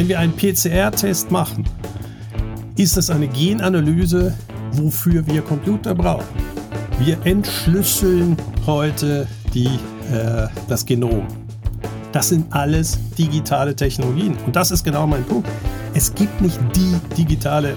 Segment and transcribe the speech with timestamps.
[0.00, 1.62] Wenn wir einen PCR-Test machen,
[2.78, 4.34] ist es eine Genanalyse,
[4.72, 6.24] wofür wir Computer brauchen.
[7.00, 8.34] Wir entschlüsseln
[8.64, 11.26] heute die, äh, das Genom.
[12.12, 14.38] Das sind alles digitale Technologien.
[14.46, 15.46] Und das ist genau mein Punkt.
[15.92, 17.76] Es gibt nicht die digitale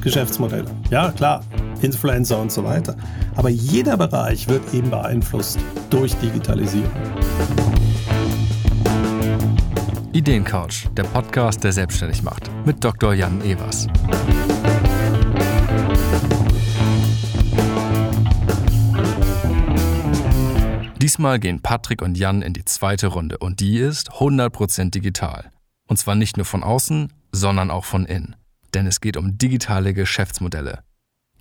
[0.00, 0.70] Geschäftsmodelle.
[0.92, 1.42] Ja, klar,
[1.82, 2.94] Influencer und so weiter.
[3.34, 5.58] Aber jeder Bereich wird eben beeinflusst
[5.90, 6.92] durch Digitalisierung.
[10.14, 13.14] Ideencouch, der Podcast, der selbstständig macht, mit Dr.
[13.14, 13.88] Jan Evers.
[21.02, 25.50] Diesmal gehen Patrick und Jan in die zweite Runde und die ist 100% digital.
[25.88, 28.36] Und zwar nicht nur von außen, sondern auch von innen.
[28.72, 30.84] Denn es geht um digitale Geschäftsmodelle.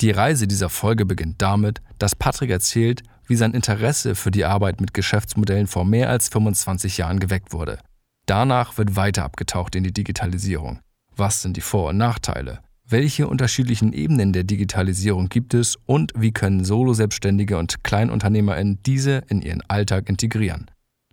[0.02, 4.82] Die Reise dieser Folge beginnt damit, dass Patrick erzählt, wie sein Interesse für die Arbeit
[4.82, 7.78] mit Geschäftsmodellen vor mehr als 25 Jahren geweckt wurde–
[8.26, 10.80] Danach wird weiter abgetaucht in die Digitalisierung.
[11.16, 12.60] Was sind die Vor- und Nachteile?
[12.86, 19.42] Welche unterschiedlichen Ebenen der Digitalisierung gibt es und wie können Solo-Selbstständige und KleinunternehmerInnen diese in
[19.42, 20.70] ihren Alltag integrieren?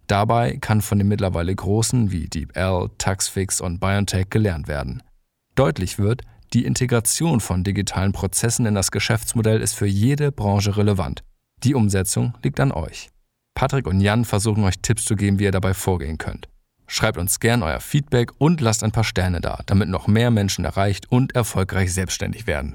[0.07, 5.03] Dabei kann von den mittlerweile großen wie DeepL, Taxfix und BioNTech gelernt werden.
[5.55, 6.23] Deutlich wird,
[6.53, 11.23] die Integration von digitalen Prozessen in das Geschäftsmodell ist für jede Branche relevant.
[11.63, 13.11] Die Umsetzung liegt an euch.
[13.55, 16.49] Patrick und Jan versuchen euch Tipps zu geben, wie ihr dabei vorgehen könnt.
[16.93, 20.65] Schreibt uns gern euer Feedback und lasst ein paar Sterne da, damit noch mehr Menschen
[20.65, 22.75] erreicht und erfolgreich selbstständig werden.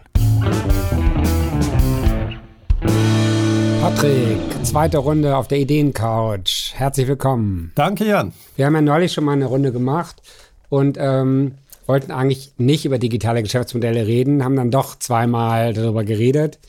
[3.81, 6.71] Patrick, zweite Runde auf der Ideencouch.
[6.75, 7.73] Herzlich willkommen.
[7.75, 8.31] Danke, Jan.
[8.55, 10.21] Wir haben ja neulich schon mal eine Runde gemacht
[10.69, 16.59] und ähm, wollten eigentlich nicht über digitale Geschäftsmodelle reden, haben dann doch zweimal darüber geredet,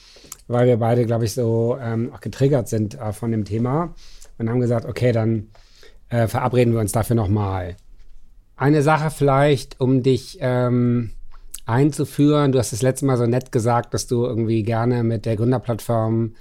[0.49, 3.95] weil wir beide, glaube ich, so ähm, auch getriggert sind äh, von dem Thema
[4.37, 5.47] und haben gesagt, okay, dann
[6.09, 7.77] äh, verabreden wir uns dafür nochmal.
[8.57, 11.11] Eine Sache vielleicht, um dich ähm,
[11.67, 12.53] einzuführen.
[12.53, 16.35] Du hast das letzte Mal so nett gesagt, dass du irgendwie gerne mit der Gründerplattform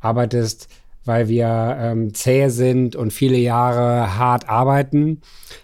[0.00, 0.68] arbeitest,
[1.04, 5.20] weil wir ähm, zäh sind und viele Jahre hart arbeiten.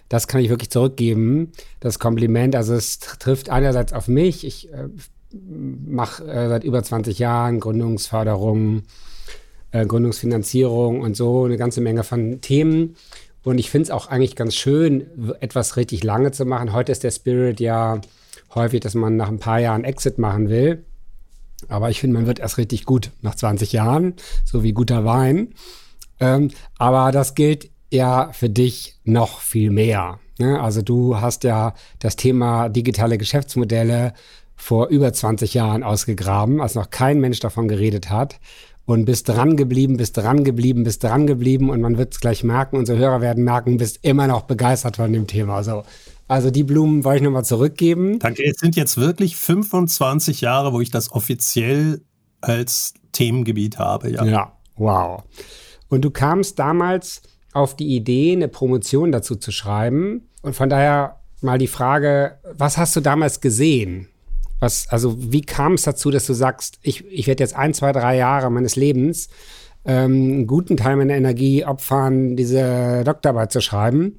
[0.08, 2.54] Das kann ich wirklich zurückgeben, das Kompliment.
[2.56, 4.46] Also es trifft einerseits auf mich.
[4.46, 4.88] Ich äh,
[5.32, 8.82] mache äh, seit über 20 Jahren Gründungsförderung,
[9.72, 12.96] äh, Gründungsfinanzierung und so eine ganze Menge von Themen.
[13.42, 15.06] Und ich finde es auch eigentlich ganz schön,
[15.40, 16.72] etwas richtig lange zu machen.
[16.72, 18.00] Heute ist der Spirit ja
[18.54, 20.84] häufig, dass man nach ein paar Jahren Exit machen will.
[21.68, 24.14] Aber ich finde, man wird erst richtig gut nach 20 Jahren,
[24.44, 25.54] so wie guter Wein.
[26.18, 30.20] Ähm, aber das gilt ja für dich noch viel mehr.
[30.38, 30.60] Ne?
[30.60, 34.14] Also du hast ja das Thema digitale Geschäftsmodelle
[34.56, 38.38] vor über 20 Jahren ausgegraben, als noch kein Mensch davon geredet hat
[38.90, 42.42] und bist dran geblieben, bist dran geblieben, bist dran geblieben und man wird es gleich
[42.42, 45.62] merken, unsere Hörer werden merken, bist immer noch begeistert von dem Thema.
[45.62, 45.84] So.
[46.26, 48.18] Also die Blumen wollte ich nochmal zurückgeben.
[48.18, 48.42] Danke.
[48.44, 52.02] Es sind jetzt wirklich 25 Jahre, wo ich das offiziell
[52.40, 54.10] als Themengebiet habe.
[54.10, 55.22] Ja, ja wow.
[55.88, 57.22] Und du kamst damals
[57.52, 60.28] auf die Idee, eine Promotion dazu zu schreiben.
[60.42, 64.08] Und von daher mal die Frage, was hast du damals gesehen?
[64.60, 67.92] Was, also wie kam es dazu, dass du sagst, ich, ich werde jetzt ein, zwei,
[67.92, 69.28] drei Jahre meines Lebens
[69.84, 74.18] ähm, einen guten Teil meiner Energie opfern, diese Doktorarbeit zu schreiben?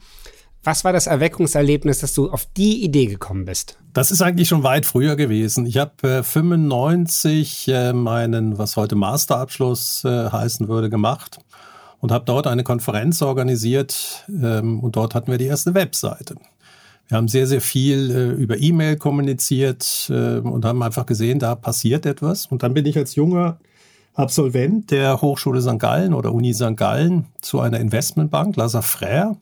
[0.63, 3.77] Was war das Erweckungserlebnis, dass du auf die Idee gekommen bist?
[3.93, 5.65] Das ist eigentlich schon weit früher gewesen.
[5.65, 11.39] Ich habe äh, 95 äh, meinen, was heute Masterabschluss äh, heißen würde, gemacht
[11.99, 16.35] und habe dort eine Konferenz organisiert ähm, und dort hatten wir die erste Webseite.
[17.11, 21.55] Wir haben sehr, sehr viel äh, über E-Mail kommuniziert äh, und haben einfach gesehen, da
[21.55, 22.45] passiert etwas.
[22.45, 23.59] Und dann bin ich als junger
[24.13, 25.77] Absolvent der Hochschule St.
[25.77, 26.77] Gallen oder Uni St.
[26.77, 29.35] Gallen zu einer Investmentbank, Lazare Frère.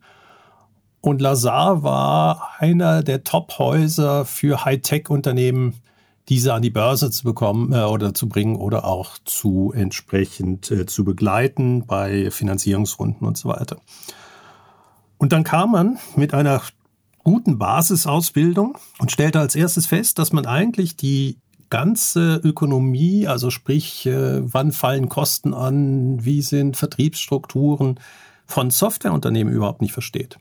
[1.00, 5.76] Und Lazare war einer der Top-Häuser für Hightech-Unternehmen,
[6.28, 10.88] diese an die Börse zu bekommen äh, oder zu bringen oder auch zu entsprechend äh,
[10.88, 13.78] zu begleiten bei Finanzierungsrunden und so weiter.
[15.20, 16.64] Und dann kam man mit einer
[17.24, 21.38] guten Basisausbildung und stellte als erstes fest, dass man eigentlich die
[21.70, 28.00] ganze Ökonomie, also sprich, äh, wann fallen Kosten an, wie sind Vertriebsstrukturen
[28.46, 30.38] von Softwareunternehmen überhaupt nicht versteht.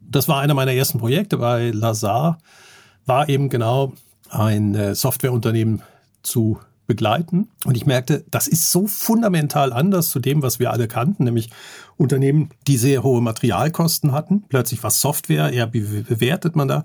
[0.00, 2.38] Das war einer meiner ersten Projekte bei Lazar,
[3.04, 3.92] war eben genau
[4.30, 5.82] ein äh, Softwareunternehmen
[6.22, 7.48] zu begleiten.
[7.64, 11.50] Und ich merkte, das ist so fundamental anders zu dem, was wir alle kannten, nämlich
[11.96, 14.44] Unternehmen, die sehr hohe Materialkosten hatten.
[14.48, 16.84] Plötzlich war Software, ja, wie bewertet man da?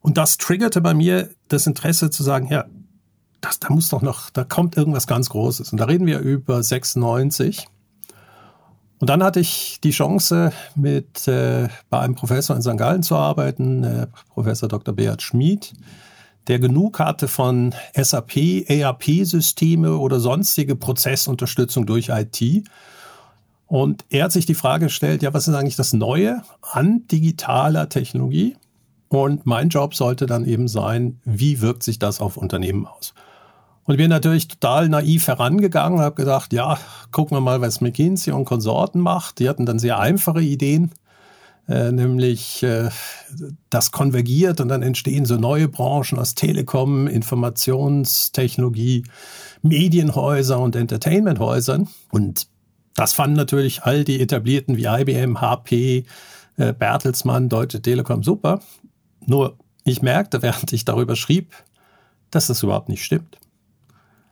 [0.00, 2.64] Und das triggerte bei mir das Interesse zu sagen, ja,
[3.40, 5.72] das, da muss doch noch, da kommt irgendwas ganz Großes.
[5.72, 7.66] Und da reden wir über 96.
[8.98, 12.76] Und dann hatte ich die Chance, mit äh, bei einem Professor in St.
[12.76, 14.94] Gallen zu arbeiten, äh, Professor Dr.
[14.94, 15.72] Beat Schmid,
[16.48, 22.64] der genug hatte von SAP, ERP-Systeme oder sonstige Prozessunterstützung durch IT.
[23.66, 26.42] Und er hat sich die Frage gestellt, ja, was ist eigentlich das Neue
[26.72, 28.56] an digitaler Technologie?
[29.08, 33.14] Und mein Job sollte dann eben sein, wie wirkt sich das auf Unternehmen aus?
[33.84, 36.78] Und ich bin natürlich total naiv herangegangen, habe gedacht, ja,
[37.10, 39.40] gucken wir mal, was McKinsey und Konsorten macht.
[39.40, 40.92] Die hatten dann sehr einfache Ideen,
[41.70, 42.90] äh, nämlich äh,
[43.70, 49.04] das konvergiert und dann entstehen so neue Branchen aus Telekom, Informationstechnologie,
[49.62, 51.88] Medienhäuser und Entertainmenthäusern.
[52.10, 52.48] Und
[52.96, 56.04] das fanden natürlich all die etablierten wie IBM, HP,
[56.56, 58.60] äh, Bertelsmann, Deutsche Telekom super.
[59.24, 61.54] Nur ich merkte, während ich darüber schrieb,
[62.32, 63.38] dass das überhaupt nicht stimmt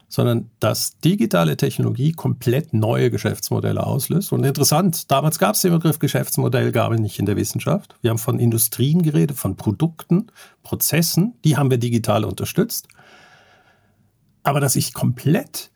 [0.09, 4.33] sondern dass digitale Technologie komplett neue Geschäftsmodelle auslöst.
[4.33, 7.95] Und interessant, damals gab es den Begriff Geschäftsmodell gar nicht in der Wissenschaft.
[8.01, 10.29] Wir haben von Industrien geredet, von Produkten,
[10.63, 12.89] Prozessen, die haben wir digital unterstützt.
[14.43, 15.71] Aber dass ich komplett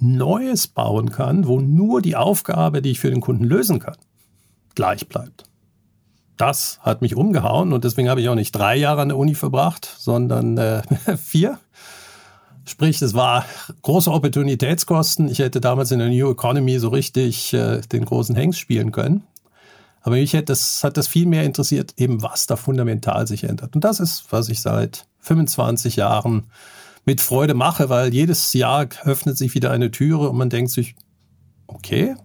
[0.00, 3.96] Neues bauen kann, wo nur die Aufgabe, die ich für den Kunden lösen kann,
[4.74, 5.44] gleich bleibt.
[6.36, 9.34] Das hat mich umgehauen und deswegen habe ich auch nicht drei Jahre an der Uni
[9.34, 10.82] verbracht, sondern äh,
[11.16, 11.58] vier.
[12.68, 13.46] Sprich, es war
[13.82, 15.28] große Opportunitätskosten.
[15.28, 19.22] Ich hätte damals in der New Economy so richtig äh, den großen Hengst spielen können.
[20.02, 23.74] Aber mich hätte das, hat das viel mehr interessiert, eben was da fundamental sich ändert.
[23.74, 26.46] Und das ist, was ich seit 25 Jahren
[27.04, 30.94] mit Freude mache, weil jedes Jahr öffnet sich wieder eine Türe und man denkt sich,
[31.66, 32.16] okay,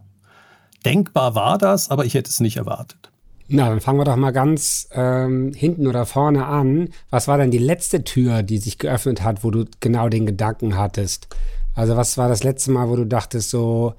[0.85, 3.12] denkbar war das, aber ich hätte es nicht erwartet.
[3.55, 6.89] Na, dann fangen wir doch mal ganz ähm, hinten oder vorne an.
[7.11, 10.75] Was war denn die letzte Tür, die sich geöffnet hat, wo du genau den Gedanken
[10.75, 11.27] hattest?
[11.75, 13.93] Also was war das letzte Mal, wo du dachtest, so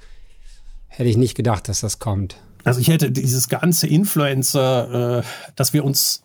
[0.88, 2.34] hätte ich nicht gedacht, dass das kommt?
[2.64, 5.22] Also ich hätte dieses ganze Influencer, äh,
[5.54, 6.24] dass wir uns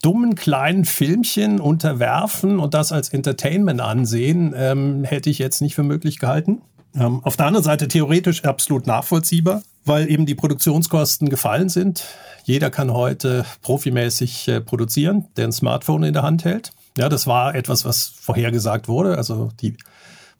[0.00, 5.82] dummen kleinen Filmchen unterwerfen und das als Entertainment ansehen, ähm, hätte ich jetzt nicht für
[5.82, 6.62] möglich gehalten.
[6.98, 12.04] Ähm, auf der anderen Seite theoretisch absolut nachvollziehbar weil eben die Produktionskosten gefallen sind.
[12.44, 16.70] Jeder kann heute profimäßig äh, produzieren, der ein Smartphone in der Hand hält.
[16.96, 19.16] Ja, das war etwas, was vorhergesagt wurde.
[19.16, 19.76] Also die,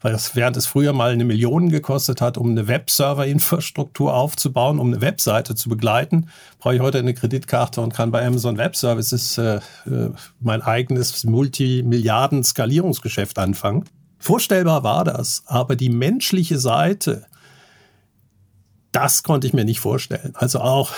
[0.01, 4.87] weil das während es früher mal eine Million gekostet hat, um eine Webserver-Infrastruktur aufzubauen, um
[4.87, 6.29] eine Webseite zu begleiten,
[6.59, 10.09] brauche ich heute eine Kreditkarte und kann bei Amazon Web Services äh, äh,
[10.39, 13.85] mein eigenes Multimilliarden-Skalierungsgeschäft anfangen.
[14.19, 17.25] Vorstellbar war das, aber die menschliche Seite
[18.91, 20.33] das konnte ich mir nicht vorstellen.
[20.35, 20.91] Also auch,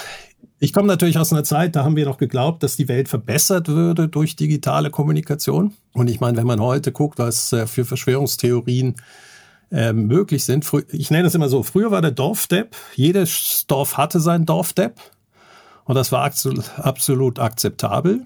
[0.59, 3.67] ich komme natürlich aus einer Zeit, da haben wir noch geglaubt, dass die Welt verbessert
[3.67, 5.73] würde durch digitale Kommunikation.
[5.93, 8.95] Und ich meine, wenn man heute guckt, was äh, für Verschwörungstheorien
[9.71, 14.19] äh, möglich sind, ich nenne es immer so, früher war der Dorfdepp, jedes Dorf hatte
[14.19, 14.99] sein Dorfdepp
[15.85, 18.21] und das war absolut akzeptabel.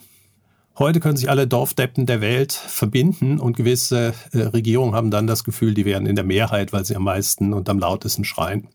[0.78, 5.46] Heute können sich alle Dorfdeppen der Welt verbinden und gewisse äh, Regierungen haben dann das
[5.46, 8.68] Gefühl, die wären in der Mehrheit, weil sie am meisten und am lautesten schreien.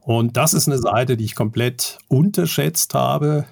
[0.00, 3.44] Und das ist eine Seite, die ich komplett unterschätzt habe,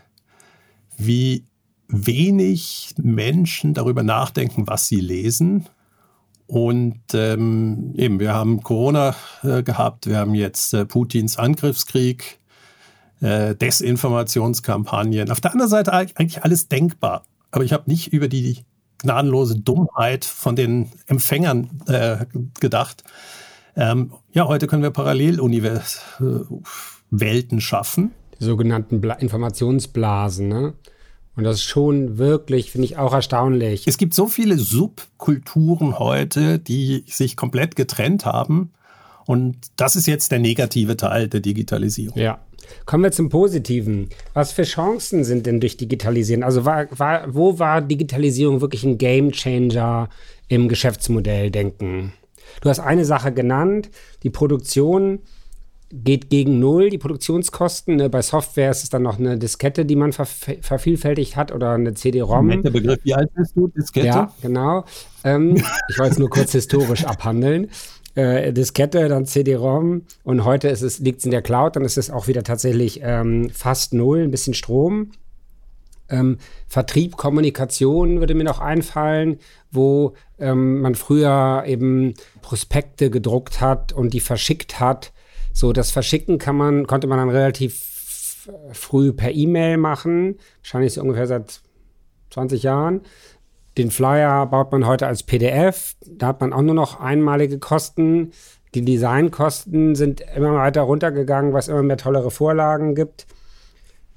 [0.97, 1.45] wie
[1.89, 5.67] wenig Menschen darüber nachdenken, was sie lesen.
[6.47, 12.39] Und ähm, eben, wir haben Corona äh, gehabt, wir haben jetzt äh, Putins Angriffskrieg,
[13.21, 15.31] äh, Desinformationskampagnen.
[15.31, 17.27] Auf der anderen Seite eigentlich alles denkbar.
[17.55, 18.65] Aber ich habe nicht über die
[18.99, 22.27] gnadenlose Dummheit von den Empfängern äh,
[22.59, 23.05] gedacht.
[23.77, 28.11] Ähm, ja, heute können wir Parallelwelten schaffen.
[28.41, 30.75] Die sogenannten Bla Informationsblasen, ne?
[31.37, 33.87] Und das ist schon wirklich, finde ich auch erstaunlich.
[33.87, 38.73] Es gibt so viele Subkulturen heute, die sich komplett getrennt haben.
[39.27, 42.19] Und das ist jetzt der negative Teil der Digitalisierung.
[42.19, 42.41] Ja.
[42.87, 44.09] Kommen wir zum Positiven.
[44.33, 46.43] Was für Chancen sind denn durch Digitalisieren?
[46.43, 50.09] Also war, war, wo war Digitalisierung wirklich ein Gamechanger
[50.49, 52.13] im Geschäftsmodelldenken?
[52.61, 53.91] Du hast eine Sache genannt,
[54.23, 55.21] die Produktion
[55.93, 57.97] geht gegen Null, die Produktionskosten.
[57.97, 58.11] Ne?
[58.11, 61.95] Bei Software ist es dann noch eine Diskette, die man ver vervielfältigt hat oder eine
[61.95, 62.63] CD-ROM.
[62.63, 63.69] Der Begriff, wie alt bist du?
[63.69, 64.07] Diskette?
[64.07, 64.85] Ja, genau.
[65.23, 65.57] Ähm,
[65.89, 67.71] ich wollte es nur kurz historisch abhandeln.
[68.15, 72.29] Äh, Diskette, dann CD-ROM und heute liegt es in der Cloud, dann ist es auch
[72.29, 75.11] wieder tatsächlich ähm, fast null, ein bisschen Strom.
[76.09, 79.39] Ähm, Vertrieb, Kommunikation würde mir noch einfallen,
[79.71, 85.13] wo ähm, man früher eben Prospekte gedruckt hat und die verschickt hat.
[85.53, 91.01] So, das Verschicken kann man, konnte man dann relativ früh per E-Mail machen, wahrscheinlich so
[91.01, 91.63] ungefähr seit
[92.31, 93.01] 20 Jahren.
[93.77, 98.33] Den Flyer baut man heute als PDF, da hat man auch nur noch einmalige Kosten
[98.75, 103.27] Die Designkosten sind immer weiter runtergegangen, was immer mehr tollere Vorlagen gibt.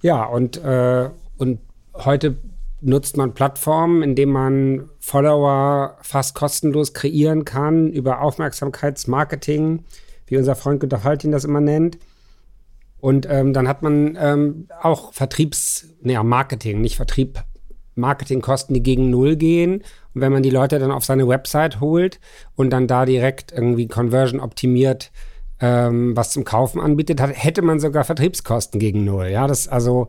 [0.02, 1.60] Ja, und, äh, und
[1.94, 2.38] heute
[2.82, 9.84] nutzt man Plattformen, in denen man Follower fast kostenlos kreieren kann über Aufmerksamkeitsmarketing,
[10.28, 11.98] wie unser Freund Günter Faltin das immer nennt.
[13.00, 17.44] Und ähm, dann hat man ähm, auch Vertriebs, naja, Marketing, nicht Vertrieb,
[17.98, 19.84] Marketingkosten, die gegen Null gehen.
[20.14, 22.20] Und wenn man die Leute dann auf seine Website holt
[22.56, 25.12] und dann da direkt irgendwie Conversion optimiert
[25.60, 29.28] ähm, was zum Kaufen anbietet, hat, hätte man sogar Vertriebskosten gegen Null.
[29.28, 30.08] Ja, das ist also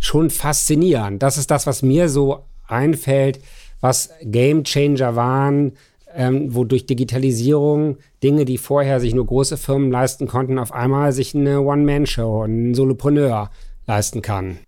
[0.00, 1.22] schon faszinierend.
[1.22, 3.40] Das ist das, was mir so einfällt,
[3.80, 5.72] was Game Changer waren,
[6.14, 11.12] ähm, wo durch Digitalisierung Dinge, die vorher sich nur große Firmen leisten konnten, auf einmal
[11.12, 13.50] sich eine One-Man-Show, ein Solopreneur
[13.86, 14.58] leisten kann.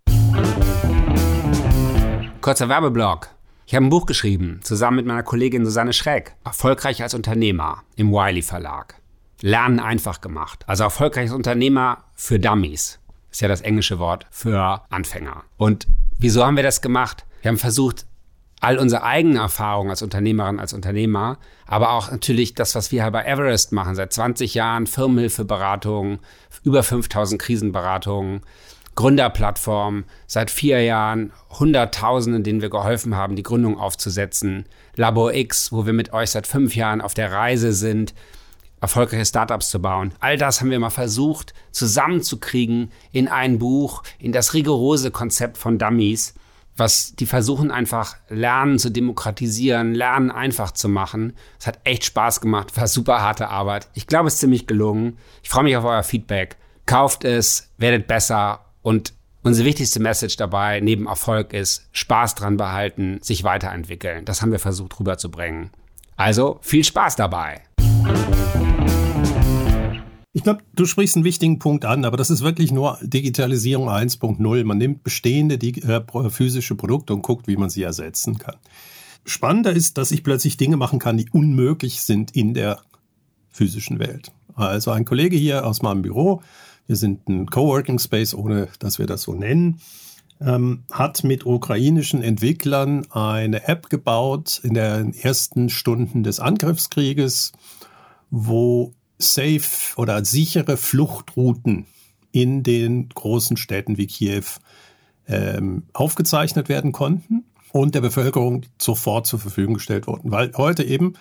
[2.47, 3.31] Kurzer Werbeblock.
[3.67, 6.37] Ich habe ein Buch geschrieben, zusammen mit meiner Kollegin Susanne Schreck.
[6.45, 8.95] Erfolgreich als Unternehmer im Wiley Verlag.
[9.41, 10.63] Lernen einfach gemacht.
[10.69, 13.01] Also erfolgreich als Unternehmer für Dummies.
[13.33, 15.43] Ist ja das englische Wort für Anfänger.
[15.57, 15.89] Und
[16.19, 17.27] wieso haben wir das gemacht?
[17.43, 18.07] Wir haben versucht,
[18.61, 23.11] all unsere eigenen Erfahrungen als Unternehmerin, als Unternehmer, aber auch natürlich das, was wir hier
[23.11, 26.21] bei Everest machen, seit 20 Jahren Firmenhilfeberatung,
[26.63, 28.43] über 5000 Krisenberatungen,
[28.97, 34.65] Gründerplattform, seit vier Jahren Hunderttausenden, denen wir geholfen haben, die Gründung aufzusetzen,
[34.97, 38.15] Labor X, wo wir mit euch seit fünf Jahren auf der Reise sind,
[38.81, 40.13] erfolgreiche Startups zu bauen.
[40.19, 45.79] All das haben wir mal versucht zusammenzukriegen in ein Buch, in das rigorose Konzept von
[45.79, 46.35] Dummies–
[46.77, 51.35] was die versuchen einfach Lernen zu demokratisieren, Lernen einfach zu machen.
[51.59, 53.89] Es hat echt Spaß gemacht, war super harte Arbeit.
[53.95, 55.19] Ich glaube, es ist ziemlich gelungen.
[55.43, 56.57] Ich freue mich auf euer Feedback.
[56.85, 63.19] Kauft es, werdet besser und unsere wichtigste Message dabei neben Erfolg ist Spaß dran behalten,
[63.21, 64.25] sich weiterentwickeln.
[64.25, 65.71] Das haben wir versucht rüberzubringen.
[66.15, 67.63] Also viel Spaß dabei.
[70.33, 74.63] Ich glaube, du sprichst einen wichtigen Punkt an, aber das ist wirklich nur Digitalisierung 1.0.
[74.65, 78.55] Man nimmt bestehende äh, physische Produkte und guckt, wie man sie ersetzen kann.
[79.25, 82.83] Spannender ist, dass ich plötzlich Dinge machen kann, die unmöglich sind in der
[83.51, 84.31] physischen Welt.
[84.55, 86.41] Also ein Kollege hier aus meinem Büro,
[86.87, 89.81] wir sind ein Coworking Space, ohne dass wir das so nennen,
[90.41, 97.53] ähm, hat mit ukrainischen Entwicklern eine App gebaut in den ersten Stunden des Angriffskrieges,
[98.31, 101.87] wo safe oder sichere Fluchtrouten
[102.33, 104.45] in den großen Städten wie Kiew
[105.27, 110.31] ähm, aufgezeichnet werden konnten und der Bevölkerung sofort zur Verfügung gestellt wurden.
[110.31, 111.15] Weil heute eben,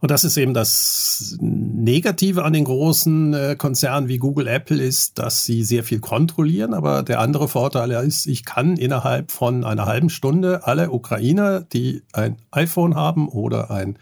[0.00, 5.18] und das ist eben das Negative an den großen äh, Konzernen wie Google, Apple, ist,
[5.18, 6.72] dass sie sehr viel kontrollieren.
[6.72, 12.02] Aber der andere Vorteil ist, ich kann innerhalb von einer halben Stunde alle Ukrainer, die
[12.12, 13.98] ein iPhone haben oder ein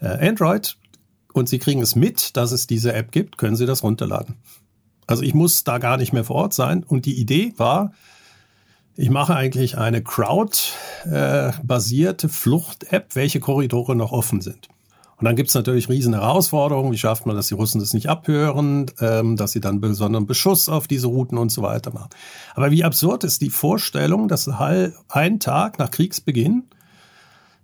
[0.00, 0.76] äh, Android,
[1.36, 4.36] und Sie kriegen es mit, dass es diese App gibt, können Sie das runterladen.
[5.06, 6.82] Also ich muss da gar nicht mehr vor Ort sein.
[6.82, 7.92] Und die Idee war,
[8.96, 14.68] ich mache eigentlich eine Crowd-basierte Flucht-App, welche Korridore noch offen sind.
[15.18, 16.92] Und dann gibt es natürlich riesen Herausforderungen.
[16.92, 20.68] Wie schafft man, dass die Russen das nicht abhören, ähm, dass sie dann besonderen Beschuss
[20.68, 22.10] auf diese Routen und so weiter machen.
[22.54, 26.64] Aber wie absurd ist die Vorstellung, dass ein Tag nach Kriegsbeginn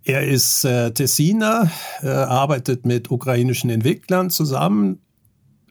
[0.05, 1.71] er ist äh, Tessiner,
[2.03, 5.01] äh, arbeitet mit ukrainischen Entwicklern zusammen,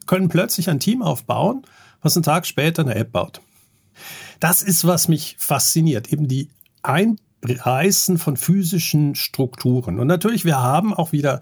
[0.06, 1.64] können plötzlich ein Team aufbauen,
[2.02, 3.42] was einen Tag später eine App baut.
[4.40, 6.50] Das ist, was mich fasziniert, eben die
[6.82, 10.00] Einreißen von physischen Strukturen.
[10.00, 11.42] Und natürlich, wir haben auch wieder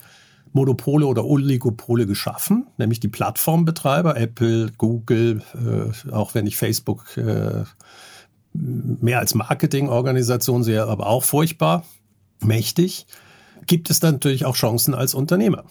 [0.52, 7.64] Monopole oder Oligopole geschaffen, nämlich die Plattformbetreiber, Apple, Google, äh, auch wenn ich Facebook äh,
[8.54, 11.86] mehr als Marketingorganisation sehe, aber auch furchtbar
[12.42, 13.06] mächtig,
[13.68, 15.66] gibt es dann natürlich auch Chancen als Unternehmer,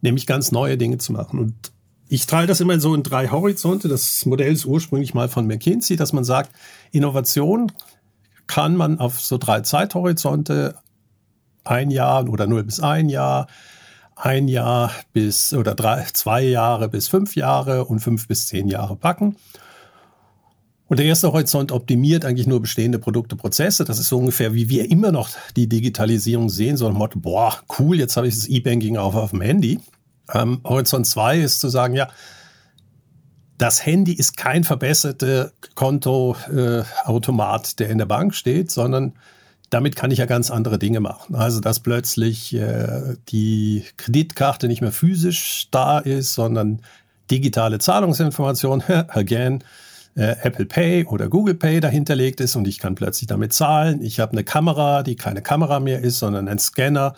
[0.00, 1.38] nämlich ganz neue Dinge zu machen.
[1.38, 1.72] Und
[2.08, 3.88] ich teile das immer so in drei Horizonte.
[3.88, 6.50] Das Modell ist ursprünglich mal von McKinsey, dass man sagt,
[6.92, 7.72] Innovation
[8.46, 10.76] kann man auf so drei Zeithorizonte,
[11.66, 13.46] ein Jahr oder null bis ein Jahr,
[14.14, 18.96] ein Jahr bis oder drei, zwei Jahre bis fünf Jahre und fünf bis zehn Jahre
[18.96, 19.36] packen.
[20.88, 23.84] Und der erste Horizont optimiert eigentlich nur bestehende Produkte, Prozesse.
[23.84, 27.58] Das ist so ungefähr, wie wir immer noch die Digitalisierung sehen, so ein Motto, boah,
[27.78, 29.80] cool, jetzt habe ich das E-Banking auch auf dem Handy.
[30.32, 32.08] Ähm, Horizont 2 ist zu sagen, ja,
[33.58, 39.14] das Handy ist kein verbesserter Kontoautomat, äh, der in der Bank steht, sondern
[39.70, 41.34] damit kann ich ja ganz andere Dinge machen.
[41.34, 46.80] Also dass plötzlich äh, die Kreditkarte nicht mehr physisch da ist, sondern
[47.30, 49.64] digitale Zahlungsinformation, again,
[50.14, 54.02] äh, Apple Pay oder Google Pay dahinterlegt ist und ich kann plötzlich damit zahlen.
[54.02, 57.14] Ich habe eine Kamera, die keine Kamera mehr ist, sondern ein Scanner,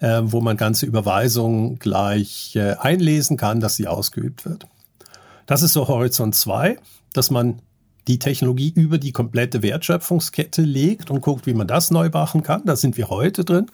[0.00, 4.66] äh, wo man ganze Überweisungen gleich äh, einlesen kann, dass sie ausgeübt wird.
[5.46, 6.78] Das ist so Horizont 2,
[7.12, 7.60] dass man
[8.06, 12.64] die Technologie über die komplette Wertschöpfungskette legt und guckt, wie man das neu machen kann.
[12.64, 13.66] Da sind wir heute drin.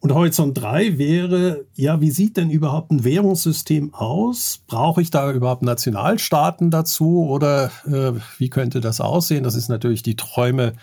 [0.00, 4.60] Und Horizont 3 wäre, ja, wie sieht denn überhaupt ein Währungssystem aus?
[4.66, 9.44] Brauche ich da überhaupt Nationalstaaten dazu oder äh, wie könnte das aussehen?
[9.44, 10.74] Das ist natürlich die Träume,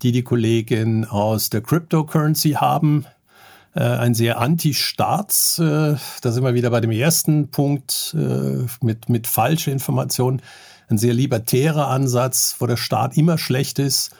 [0.00, 3.04] die die Kollegin aus der Cryptocurrency haben.
[3.74, 9.10] Äh, ein sehr Anti-Staats, äh, da sind wir wieder bei dem ersten Punkt äh, mit,
[9.10, 10.40] mit falscher Information.
[10.92, 14.10] Ein sehr libertärer Ansatz, wo der Staat immer schlecht ist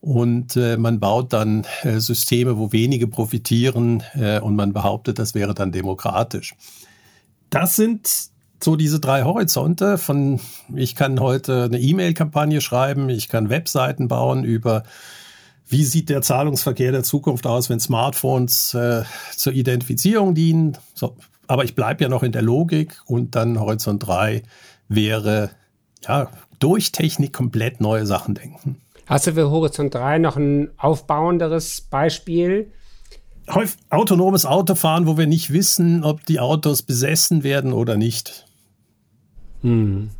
[0.00, 5.34] und äh, man baut dann äh, Systeme, wo wenige profitieren äh, und man behauptet, das
[5.34, 6.54] wäre dann demokratisch.
[7.50, 10.40] Das sind so diese drei Horizonte von,
[10.74, 14.84] ich kann heute eine E-Mail-Kampagne schreiben, ich kann Webseiten bauen über,
[15.68, 19.02] wie sieht der Zahlungsverkehr der Zukunft aus, wenn Smartphones äh,
[19.36, 20.78] zur Identifizierung dienen.
[20.94, 24.42] So, aber ich bleibe ja noch in der Logik und dann Horizont 3
[24.88, 25.50] wäre,
[26.08, 28.80] ja, durch Technik komplett neue Sachen denken.
[29.06, 32.72] Hast du für Horizont 3 noch ein aufbauenderes Beispiel?
[33.90, 38.46] Autonomes Autofahren, wo wir nicht wissen, ob die Autos besessen werden oder nicht.
[39.60, 40.10] Hm.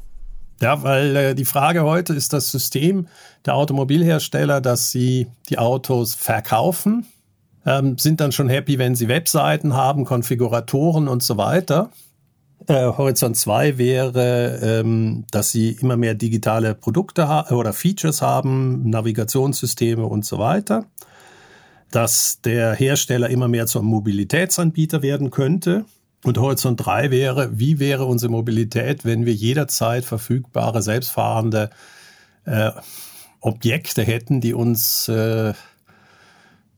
[0.60, 3.08] Ja, weil äh, die Frage heute ist das System
[3.46, 7.06] der Automobilhersteller, dass sie die Autos verkaufen,
[7.66, 11.90] ähm, sind dann schon happy, wenn sie Webseiten haben, Konfiguratoren und so weiter.
[12.66, 20.04] Äh, Horizont 2 wäre, ähm, dass sie immer mehr digitale Produkte oder Features haben, Navigationssysteme
[20.04, 20.86] und so weiter.
[21.90, 25.84] Dass der Hersteller immer mehr zum Mobilitätsanbieter werden könnte.
[26.24, 31.68] Und Horizont 3 wäre, wie wäre unsere Mobilität, wenn wir jederzeit verfügbare, selbstfahrende
[32.46, 32.70] äh,
[33.40, 35.52] Objekte hätten, die uns äh,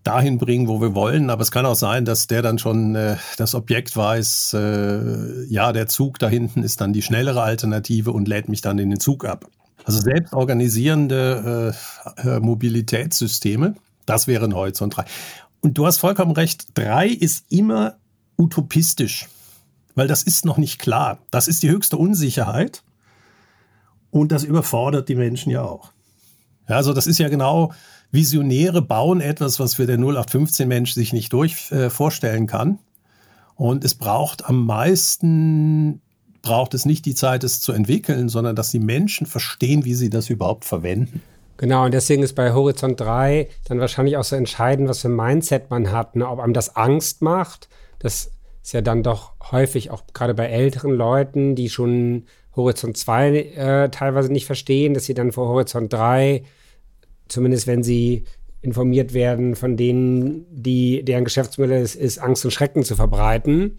[0.07, 1.31] dahin bringen, wo wir wollen.
[1.31, 5.73] Aber es kann auch sein, dass der dann schon äh, das Objekt weiß, äh, ja,
[5.73, 9.01] der Zug da hinten ist dann die schnellere Alternative und lädt mich dann in den
[9.01, 9.47] Zug ab.
[9.85, 11.75] Also selbstorganisierende
[12.25, 15.05] äh, äh Mobilitätssysteme, das wären Horizont 3.
[15.61, 17.97] Und du hast vollkommen recht, 3 ist immer
[18.37, 19.29] utopistisch,
[19.95, 21.19] weil das ist noch nicht klar.
[21.31, 22.83] Das ist die höchste Unsicherheit
[24.11, 25.93] und das überfordert die Menschen ja auch.
[26.69, 27.73] Ja, also das ist ja genau
[28.11, 32.79] Visionäre bauen etwas, was für der 0815-Mensch sich nicht durch äh, vorstellen kann.
[33.55, 36.01] Und es braucht am meisten,
[36.43, 40.11] braucht es nicht die Zeit, es zu entwickeln, sondern dass die Menschen verstehen, wie sie
[40.11, 41.23] das überhaupt verwenden.
[41.57, 45.17] Genau, und deswegen ist bei Horizont 3 dann wahrscheinlich auch so entscheidend, was für ein
[45.17, 46.29] Mindset man hat, ne?
[46.29, 47.69] ob einem das Angst macht.
[47.99, 48.31] Das
[48.63, 52.25] ist ja dann doch häufig auch gerade bei älteren Leuten, die schon
[52.57, 56.43] Horizont 2 äh, teilweise nicht verstehen, dass sie dann vor Horizont 3
[57.29, 58.25] zumindest wenn sie
[58.63, 63.79] informiert werden von denen, die, deren Geschäftsmodell es ist, Angst und Schrecken zu verbreiten.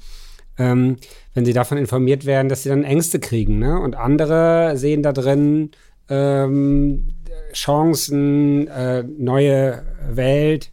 [0.57, 0.97] Ähm,
[1.33, 3.59] wenn sie davon informiert werden, dass sie dann Ängste kriegen.
[3.59, 3.79] Ne?
[3.79, 5.71] Und andere sehen da drin
[6.09, 7.09] ähm,
[7.53, 10.71] Chancen, äh, neue Welt.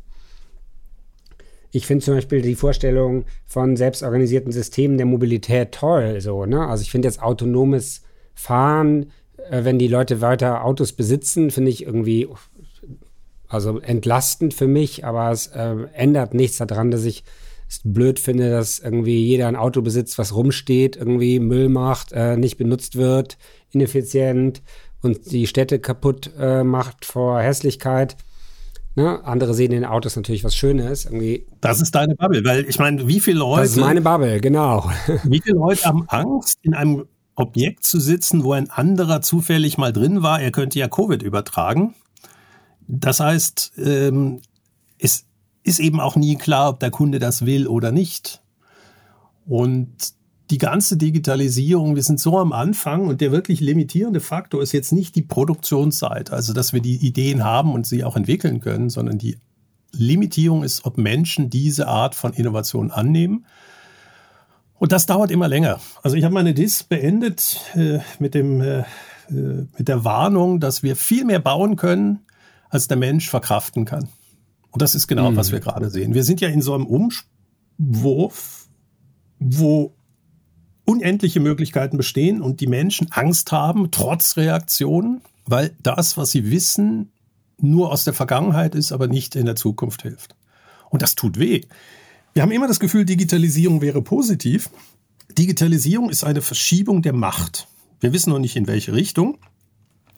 [1.75, 6.21] Ich finde zum Beispiel die Vorstellung von selbstorganisierten Systemen der Mobilität toll.
[6.21, 6.69] So, ne?
[6.69, 9.11] Also ich finde jetzt autonomes Fahren,
[9.51, 12.29] äh, wenn die Leute weiter Autos besitzen, finde ich irgendwie
[13.49, 17.25] also entlastend für mich, aber es äh, ändert nichts daran, dass ich
[17.69, 22.37] es blöd finde, dass irgendwie jeder ein Auto besitzt, was rumsteht, irgendwie Müll macht, äh,
[22.37, 23.37] nicht benutzt wird,
[23.73, 24.63] ineffizient
[25.03, 28.17] und die Städte kaputt äh, macht vor Hässlichkeit.
[28.97, 29.25] Ne?
[29.25, 31.05] Andere sehen in Autos natürlich was Schönes.
[31.05, 31.47] Irgendwie.
[31.61, 33.63] Das ist deine Bubble, weil ich meine, wie viele Leute.
[33.63, 34.91] Das ist meine Bubble, genau.
[35.25, 39.93] wie viele Leute haben Angst, in einem Objekt zu sitzen, wo ein anderer zufällig mal
[39.93, 40.41] drin war?
[40.41, 41.95] Er könnte ja Covid übertragen.
[42.87, 44.41] Das heißt, ähm,
[44.99, 45.27] es
[45.65, 48.43] ist eben auch nie klar, ob der Kunde das will oder nicht.
[49.47, 50.15] Und
[50.51, 54.93] die ganze Digitalisierung, wir sind so am Anfang und der wirklich limitierende Faktor ist jetzt
[54.93, 59.19] nicht die Produktionsseite, also dass wir die Ideen haben und sie auch entwickeln können, sondern
[59.19, 59.39] die
[59.93, 63.47] Limitierung ist, ob Menschen diese Art von Innovation annehmen.
[64.75, 65.81] Und das dauert immer länger.
[66.03, 70.83] Also ich habe meine DIS beendet äh, mit, dem, äh, äh, mit der Warnung, dass
[70.83, 72.21] wir viel mehr bauen können,
[72.69, 74.09] als der Mensch verkraften kann.
[74.73, 75.37] Und das ist genau, mhm.
[75.37, 76.13] was wir gerade sehen.
[76.13, 78.69] Wir sind ja in so einem Umwurf,
[79.39, 79.95] wo
[80.85, 87.11] unendliche Möglichkeiten bestehen und die Menschen Angst haben, trotz Reaktionen, weil das, was sie wissen,
[87.59, 90.35] nur aus der Vergangenheit ist, aber nicht in der Zukunft hilft.
[90.91, 91.63] Und das tut weh.
[92.35, 94.71] Wir haben immer das Gefühl, Digitalisierung wäre positiv.
[95.39, 97.69] Digitalisierung ist eine Verschiebung der Macht.
[98.01, 99.39] Wir wissen noch nicht in welche Richtung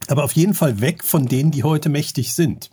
[0.09, 2.70] aber auf jeden Fall weg von denen, die heute mächtig sind.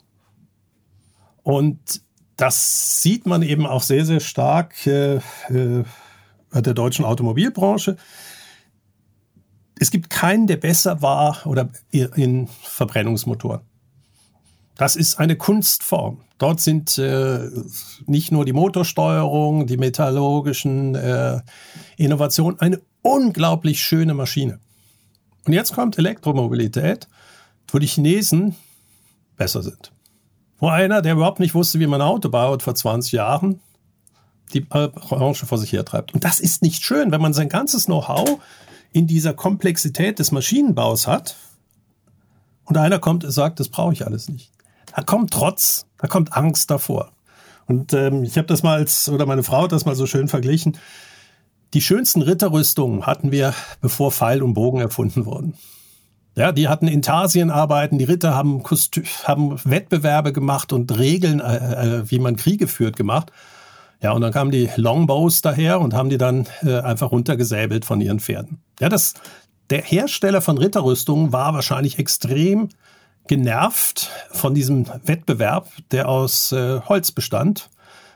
[1.42, 2.02] Und
[2.38, 5.16] das sieht man eben auch sehr, sehr stark äh,
[5.50, 5.84] äh,
[6.62, 7.98] der deutschen Automobilbranche.
[9.80, 13.62] Es gibt keinen, der besser war oder in Verbrennungsmotoren.
[14.76, 16.22] Das ist eine Kunstform.
[16.38, 17.50] Dort sind äh,
[18.06, 21.42] nicht nur die Motorsteuerung, die metallurgischen äh,
[21.98, 24.60] Innovationen eine unglaublich schöne Maschine.
[25.46, 27.08] Und jetzt kommt Elektromobilität,
[27.68, 28.56] wo die Chinesen
[29.36, 29.92] besser sind.
[30.58, 33.60] Wo einer, der überhaupt nicht wusste, wie man ein Auto baut vor 20 Jahren,
[34.54, 36.14] die Branche vor sich hertreibt.
[36.14, 38.40] Und das ist nicht schön, wenn man sein ganzes Know-how
[38.92, 41.36] in dieser Komplexität des Maschinenbaus hat
[42.66, 44.52] und einer kommt und sagt, das brauche ich alles nicht.
[44.96, 47.12] Da kommt Trotz, da kommt Angst davor.
[47.66, 50.28] Und ähm, ich habe das mal als, oder meine Frau hat das mal so schön
[50.28, 50.78] verglichen.
[51.74, 55.56] Die schönsten Ritterrüstungen hatten wir, bevor Pfeil und Bogen erfunden wurden.
[56.36, 62.12] Ja, die hatten Intarsienarbeiten, die Ritter haben, Kostü haben Wettbewerbe gemacht und Regeln, äh, äh,
[62.12, 63.32] wie man Kriege führt, gemacht.
[64.04, 68.02] Ja, und dann kamen die Longbows daher und haben die dann äh, einfach runtergesäbelt von
[68.02, 68.62] ihren Pferden.
[68.82, 69.14] Ja, das,
[69.70, 72.68] der Hersteller von Ritterrüstungen war wahrscheinlich extrem
[73.28, 77.70] genervt von diesem Wettbewerb, der aus äh, Holz bestand,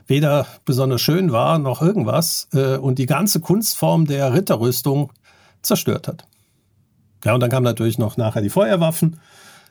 [0.08, 5.13] weder besonders schön war noch irgendwas äh, und die ganze Kunstform der Ritterrüstung
[5.62, 6.28] zerstört hat.
[7.23, 9.21] Ja, und dann kamen natürlich noch nachher die Feuerwaffen.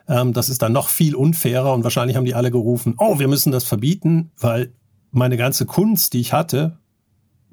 [0.09, 3.29] Ähm, das ist dann noch viel unfairer und wahrscheinlich haben die alle gerufen, oh, wir
[3.29, 4.73] müssen das verbieten, weil
[5.17, 6.79] meine ganze Kunst, die ich hatte,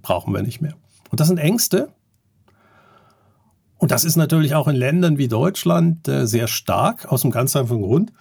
[0.02, 0.76] brauchen wir nicht mehr.
[1.10, 1.94] Und das sind Ängste,
[3.84, 7.54] und das ist natürlich auch in Ländern wie Deutschland äh, sehr stark, aus einem ganz
[7.54, 8.14] einfachen Grund.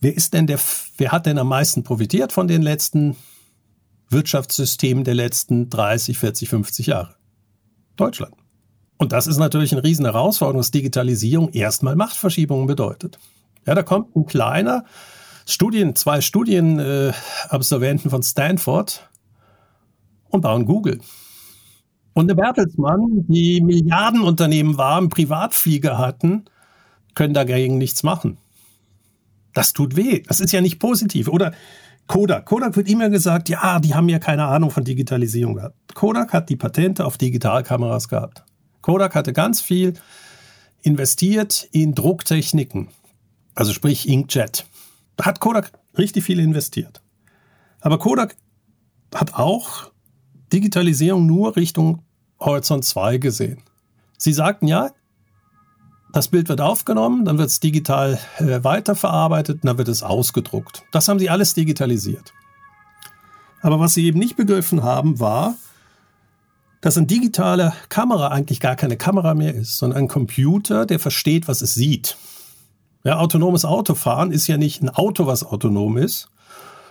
[0.00, 0.60] Wer ist denn der,
[0.98, 3.16] wer hat denn am meisten profitiert von den letzten
[4.08, 7.16] Wirtschaftssystemen der letzten 30, 40, 50 Jahre?
[7.96, 8.34] Deutschland.
[8.96, 13.18] Und das ist natürlich eine riesen Herausforderung, dass Digitalisierung erstmal Machtverschiebungen bedeutet.
[13.66, 14.84] Ja, da kommt ein kleiner
[15.46, 19.08] Studien, zwei Studienabsolventen äh, von Stanford
[20.30, 21.00] und bauen Google.
[22.14, 26.44] Und eine Bertelsmann, die Milliardenunternehmen waren, Privatflieger hatten,
[27.14, 28.38] können dagegen nichts machen.
[29.52, 30.22] Das tut weh.
[30.26, 31.28] Das ist ja nicht positiv.
[31.28, 31.52] Oder
[32.06, 32.46] Kodak.
[32.46, 35.94] Kodak wird immer gesagt, ja, die haben ja keine Ahnung von Digitalisierung gehabt.
[35.94, 38.44] Kodak hat die Patente auf Digitalkameras gehabt.
[38.82, 39.94] Kodak hatte ganz viel
[40.82, 42.88] investiert in Drucktechniken.
[43.54, 44.66] Also sprich Inkjet.
[45.16, 47.02] Da hat Kodak richtig viel investiert.
[47.80, 48.36] Aber Kodak
[49.14, 49.90] hat auch
[50.52, 52.02] Digitalisierung nur Richtung
[52.40, 53.62] Horizont 2 gesehen.
[54.18, 54.90] Sie sagten ja,
[56.12, 60.84] das Bild wird aufgenommen, dann wird es digital äh, weiterverarbeitet dann wird es ausgedruckt.
[60.92, 62.32] Das haben sie alles digitalisiert.
[63.62, 65.56] Aber was sie eben nicht begriffen haben, war,
[66.80, 71.48] dass eine digitale Kamera eigentlich gar keine Kamera mehr ist, sondern ein Computer, der versteht,
[71.48, 72.16] was es sieht.
[73.04, 76.28] Ja, autonomes Autofahren ist ja nicht ein Auto, was autonom ist,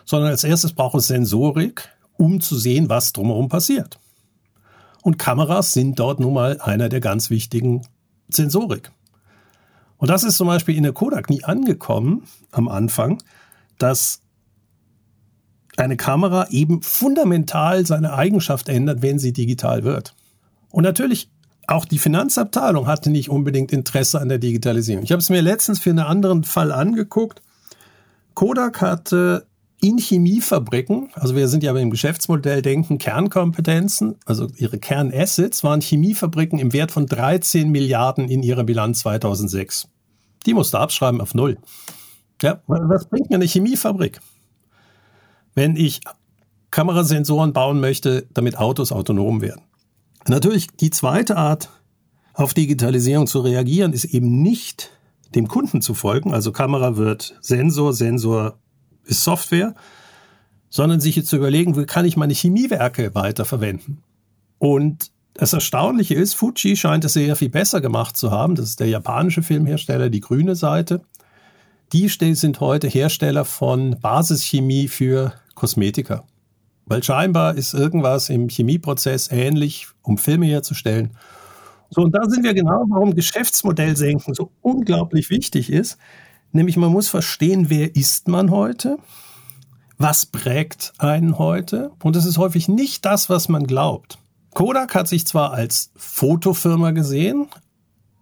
[0.06, 4.00] sondern als erstes braucht es Sensorik, um zu sehen, was drumherum passiert.
[5.02, 7.88] Und Kameras sind dort nun mal einer der ganz wichtigen
[8.30, 8.92] Sensorik.
[9.98, 13.22] Und das ist zum Beispiel in der Kodak nie angekommen am Anfang,
[13.80, 14.22] dass
[15.78, 20.14] eine Kamera eben fundamental seine Eigenschaft ändert, wenn sie digital wird.
[20.70, 21.32] Und natürlich
[21.68, 25.04] auch die Finanzabteilung hatte nicht unbedingt Interesse an der Digitalisierung.
[25.04, 27.42] Ich habe es mir letztens für einen anderen Fall angeguckt.
[28.34, 29.46] Kodak hatte
[29.82, 36.58] in Chemiefabriken, also wir sind ja im Geschäftsmodell denken, Kernkompetenzen, also ihre Kernassets waren Chemiefabriken
[36.58, 39.90] im Wert von 13 Milliarden in ihrer Bilanz 2006.
[40.46, 41.58] Die musste abschreiben auf Null.
[42.42, 44.22] Ja, was bringt mir eine Chemiefabrik?
[45.54, 46.02] Wenn ich
[46.72, 49.62] Kamerasensoren bauen möchte, damit Autos autonom werden.
[50.28, 51.70] Natürlich die zweite Art,
[52.34, 54.90] auf Digitalisierung zu reagieren, ist eben nicht
[55.36, 56.34] dem Kunden zu folgen.
[56.34, 58.58] Also Kamera wird Sensor, Sensor
[59.06, 59.76] ist Software,
[60.70, 64.02] sondern sich jetzt zu überlegen, wie kann ich meine Chemiewerke weiterverwenden.
[64.58, 68.56] Und das Erstaunliche ist, Fuji scheint es sehr viel besser gemacht zu haben.
[68.56, 71.02] Das ist der japanische Filmhersteller, die grüne Seite.
[71.92, 76.24] Die sind heute Hersteller von Basischemie für Kosmetika.
[76.86, 81.12] Weil scheinbar ist irgendwas im Chemieprozess ähnlich, um Filme herzustellen.
[81.90, 85.98] So, und da sind wir genau, warum Geschäftsmodellsenken so unglaublich wichtig ist.
[86.52, 88.98] Nämlich man muss verstehen, wer ist man heute?
[89.98, 91.92] Was prägt einen heute?
[92.02, 94.18] Und es ist häufig nicht das, was man glaubt.
[94.54, 97.48] Kodak hat sich zwar als Fotofirma gesehen,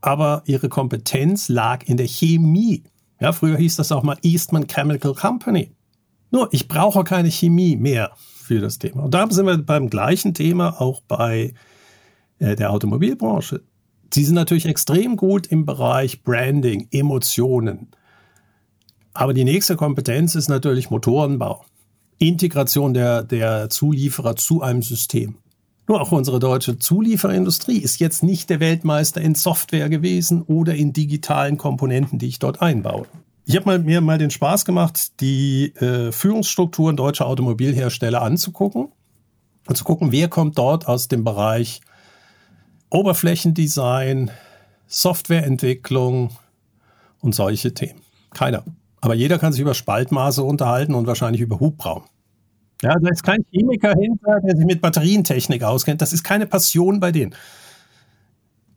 [0.02, 2.84] aber ihre Kompetenz lag in der Chemie.
[3.19, 5.71] Ja, früher hieß das auch mal Eastman Chemical Company.
[6.30, 8.12] Nur, ich brauche keine Chemie mehr
[8.51, 9.03] für das Thema.
[9.03, 11.53] Und da sind wir beim gleichen Thema auch bei
[12.39, 13.61] äh, der Automobilbranche.
[14.13, 17.87] Sie sind natürlich extrem gut im Bereich Branding, Emotionen,
[19.13, 21.63] aber die nächste Kompetenz ist natürlich Motorenbau.
[22.17, 25.35] Integration der, der Zulieferer zu einem System.
[25.87, 30.91] Nur auch unsere deutsche Zulieferindustrie ist jetzt nicht der Weltmeister in Software gewesen oder in
[30.93, 33.07] digitalen Komponenten, die ich dort einbaue.
[33.51, 38.93] Ich habe mir mal den Spaß gemacht, die äh, Führungsstrukturen deutscher Automobilhersteller anzugucken
[39.67, 41.81] und zu gucken, wer kommt dort aus dem Bereich
[42.91, 44.31] Oberflächendesign,
[44.87, 46.29] Softwareentwicklung
[47.19, 47.99] und solche Themen.
[48.33, 48.63] Keiner.
[49.01, 52.03] Aber jeder kann sich über Spaltmaße unterhalten und wahrscheinlich über Hubraum.
[52.81, 56.01] Ja, da ist kein Chemiker hinter, der sich mit Batterientechnik auskennt.
[56.01, 57.35] Das ist keine Passion bei denen.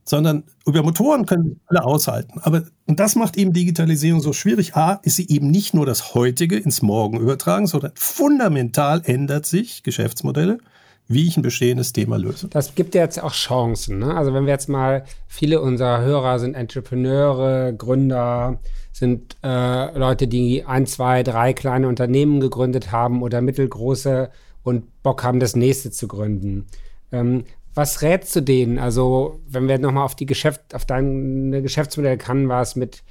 [0.04, 2.40] Sondern über Motoren können alle aushalten.
[2.42, 4.76] Aber, und das macht eben Digitalisierung so schwierig.
[4.76, 9.82] A, ist sie eben nicht nur das Heutige ins Morgen übertragen, sondern fundamental ändert sich
[9.82, 10.58] Geschäftsmodelle
[11.06, 12.48] wie ich ein bestehendes Thema löse.
[12.48, 13.98] Das gibt ja jetzt auch Chancen.
[13.98, 14.16] Ne?
[14.16, 18.58] Also wenn wir jetzt mal, viele unserer Hörer sind Entrepreneure, Gründer,
[18.92, 24.30] sind äh, Leute, die ein, zwei, drei kleine Unternehmen gegründet haben oder mittelgroße
[24.62, 26.66] und Bock haben, das nächste zu gründen.
[27.12, 28.78] Ähm, was rätst du denen?
[28.78, 33.02] Also, wenn wir nochmal auf die Geschäft, auf deine Geschäftsmodell Canvas mit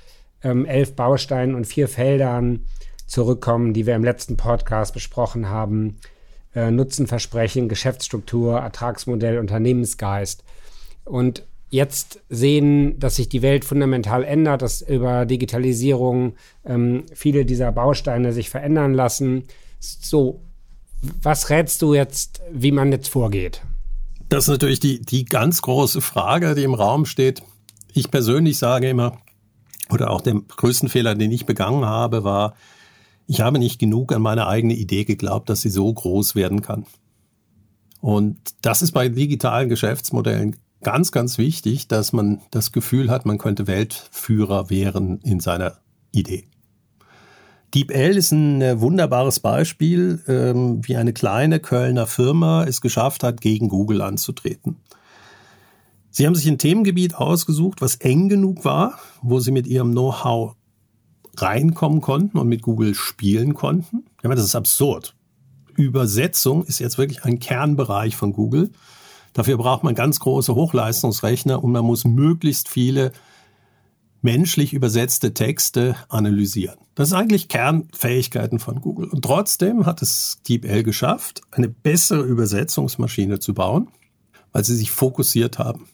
[0.42, 2.66] ähm, elf Bausteinen und vier Feldern
[3.06, 5.98] zurückkommen, die wir im letzten Podcast besprochen haben.
[6.56, 10.44] Äh, Nutzenversprechen, Geschäftsstruktur, Ertragsmodell, Unternehmensgeist.
[11.04, 17.72] Und jetzt sehen, dass sich die Welt fundamental ändert, dass über Digitalisierung ähm, viele dieser
[17.72, 19.46] Bausteine sich verändern lassen.
[19.80, 20.42] So,
[21.22, 23.62] was rätst du jetzt, wie man jetzt vorgeht?
[24.30, 27.44] Das ist natürlich die, die ganz große Frage, die im Raum steht.
[27.94, 29.18] Ich persönlich sage immer,
[29.90, 32.56] oder auch der größten Fehler, den ich begangen habe, war,
[33.28, 36.86] ich habe nicht genug an meine eigene Idee geglaubt, dass sie so groß werden kann.
[38.02, 43.38] Und das ist bei digitalen Geschäftsmodellen ganz, ganz wichtig, dass man das Gefühl hat, man
[43.38, 45.80] könnte Weltführer werden in seiner
[46.12, 46.46] Idee.
[47.74, 53.42] DeepL ist ein äh, wunderbares Beispiel, ähm, wie eine kleine Kölner Firma es geschafft hat,
[53.42, 54.78] gegen Google anzutreten.
[56.12, 60.56] Sie haben sich ein Themengebiet ausgesucht, was eng genug war, wo sie mit ihrem Know-how
[61.36, 64.06] reinkommen konnten und mit Google spielen konnten.
[64.24, 65.16] Ja, das ist absurd.
[65.76, 68.70] Übersetzung ist jetzt wirklich ein Kernbereich von Google.
[69.34, 73.12] Dafür braucht man ganz große Hochleistungsrechner und man muss möglichst viele
[74.24, 76.78] menschlich übersetzte Texte analysieren.
[76.96, 79.10] Das ist eigentlich Kernfähigkeiten von Google.
[79.10, 83.90] Und trotzdem hat es DeepL geschafft, eine bessere Übersetzungsmaschine zu bauen,
[84.52, 85.88] weil sie sich fokussiert haben.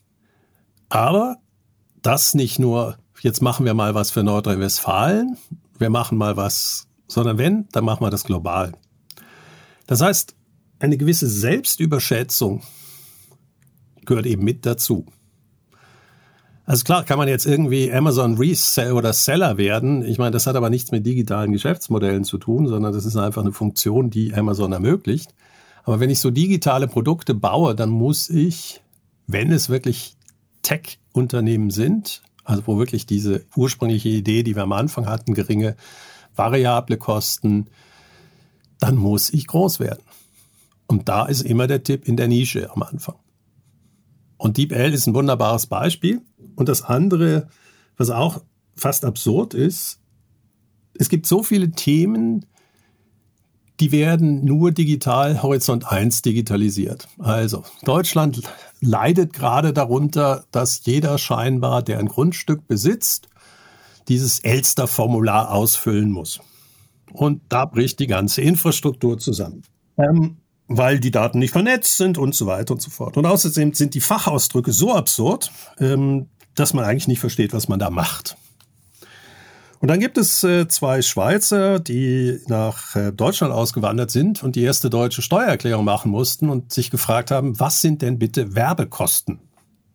[0.89, 1.37] Aber
[2.01, 5.37] das nicht nur jetzt machen wir mal was für Nordrhein-Westfalen,
[5.77, 8.73] wir machen mal was, sondern wenn, dann machen wir das global.
[9.87, 10.35] Das heißt,
[10.79, 12.63] eine gewisse Selbstüberschätzung
[14.05, 15.05] gehört eben mit dazu.
[16.69, 20.05] Also klar, kann man jetzt irgendwie Amazon Resell oder Seller werden.
[20.05, 23.41] Ich meine, das hat aber nichts mit digitalen Geschäftsmodellen zu tun, sondern das ist einfach
[23.41, 25.33] eine Funktion, die Amazon ermöglicht.
[25.83, 28.81] Aber wenn ich so digitale Produkte baue, dann muss ich,
[29.25, 30.15] wenn es wirklich
[30.61, 35.75] Tech-Unternehmen sind, also wo wirklich diese ursprüngliche Idee, die wir am Anfang hatten, geringe
[36.35, 37.65] variable Kosten,
[38.77, 40.03] dann muss ich groß werden.
[40.85, 43.15] Und da ist immer der Tipp in der Nische am Anfang.
[44.39, 46.21] Und DeepL ist ein wunderbares Beispiel.
[46.55, 47.49] Und das andere,
[47.97, 48.41] was auch
[48.75, 49.99] fast absurd ist,
[50.97, 52.45] es gibt so viele Themen,
[53.81, 57.07] die werden nur digital Horizont 1 digitalisiert.
[57.19, 58.41] Also Deutschland
[58.81, 63.27] leidet gerade darunter, dass jeder scheinbar, der ein Grundstück besitzt,
[64.07, 66.39] dieses Elster-Formular ausfüllen muss.
[67.11, 69.63] Und da bricht die ganze Infrastruktur zusammen.
[69.97, 70.37] Ähm,
[70.69, 73.17] weil die Daten nicht vernetzt sind und so weiter und so fort.
[73.17, 77.79] Und außerdem sind die Fachausdrücke so absurd, ähm, dass man eigentlich nicht versteht, was man
[77.79, 78.37] da macht.
[79.79, 84.63] Und dann gibt es äh, zwei Schweizer, die nach äh, Deutschland ausgewandert sind und die
[84.63, 89.39] erste deutsche Steuererklärung machen mussten und sich gefragt haben, was sind denn bitte Werbekosten?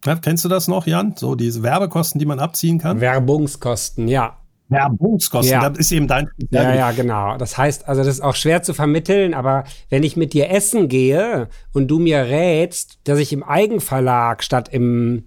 [0.04, 1.14] Ja, kennst du das noch, Jan?
[1.16, 3.00] So diese Werbekosten, die man abziehen kann?
[3.00, 4.38] Werbungskosten, ja.
[4.68, 5.68] Werbungskosten, Ja.
[5.68, 7.36] das ist eben dein Ja, ja, genau.
[7.36, 10.88] Das heißt, also das ist auch schwer zu vermitteln, aber wenn ich mit dir essen
[10.88, 15.24] gehe und du mir rätst, dass ich im Eigenverlag statt im,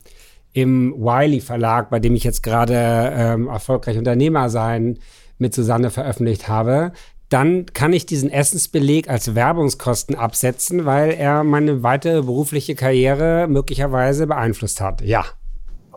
[0.53, 4.97] im Wiley Verlag, bei dem ich jetzt gerade ähm, erfolgreich Unternehmer sein
[5.37, 6.91] mit Susanne veröffentlicht habe,
[7.29, 14.27] dann kann ich diesen Essensbeleg als Werbungskosten absetzen, weil er meine weitere berufliche Karriere möglicherweise
[14.27, 15.01] beeinflusst hat.
[15.01, 15.25] Ja.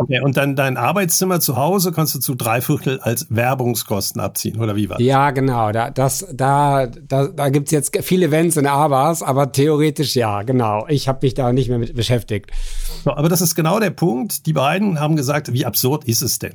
[0.02, 4.58] Okay, und dann dein Arbeitszimmer zu Hause kannst du zu drei Viertel als Werbungskosten abziehen,
[4.58, 5.06] oder wie war das?
[5.06, 5.72] Ja, genau.
[5.72, 10.86] Da, das, da, da, da gibt's jetzt viele Wenns und Abers, aber theoretisch ja, genau.
[10.88, 12.50] Ich habe mich da nicht mehr mit beschäftigt.
[13.04, 14.46] So, aber das ist genau der Punkt.
[14.46, 16.54] Die beiden haben gesagt, wie absurd ist es denn?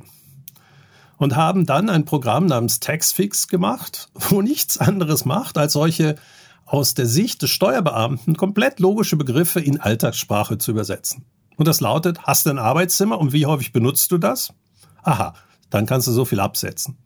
[1.16, 6.16] Und haben dann ein Programm namens Taxfix gemacht, wo nichts anderes macht, als solche
[6.64, 11.24] aus der Sicht des Steuerbeamten komplett logische Begriffe in Alltagssprache zu übersetzen.
[11.56, 14.52] Und das lautet, hast du ein Arbeitszimmer und wie häufig benutzt du das?
[15.02, 15.34] Aha,
[15.70, 16.98] dann kannst du so viel absetzen.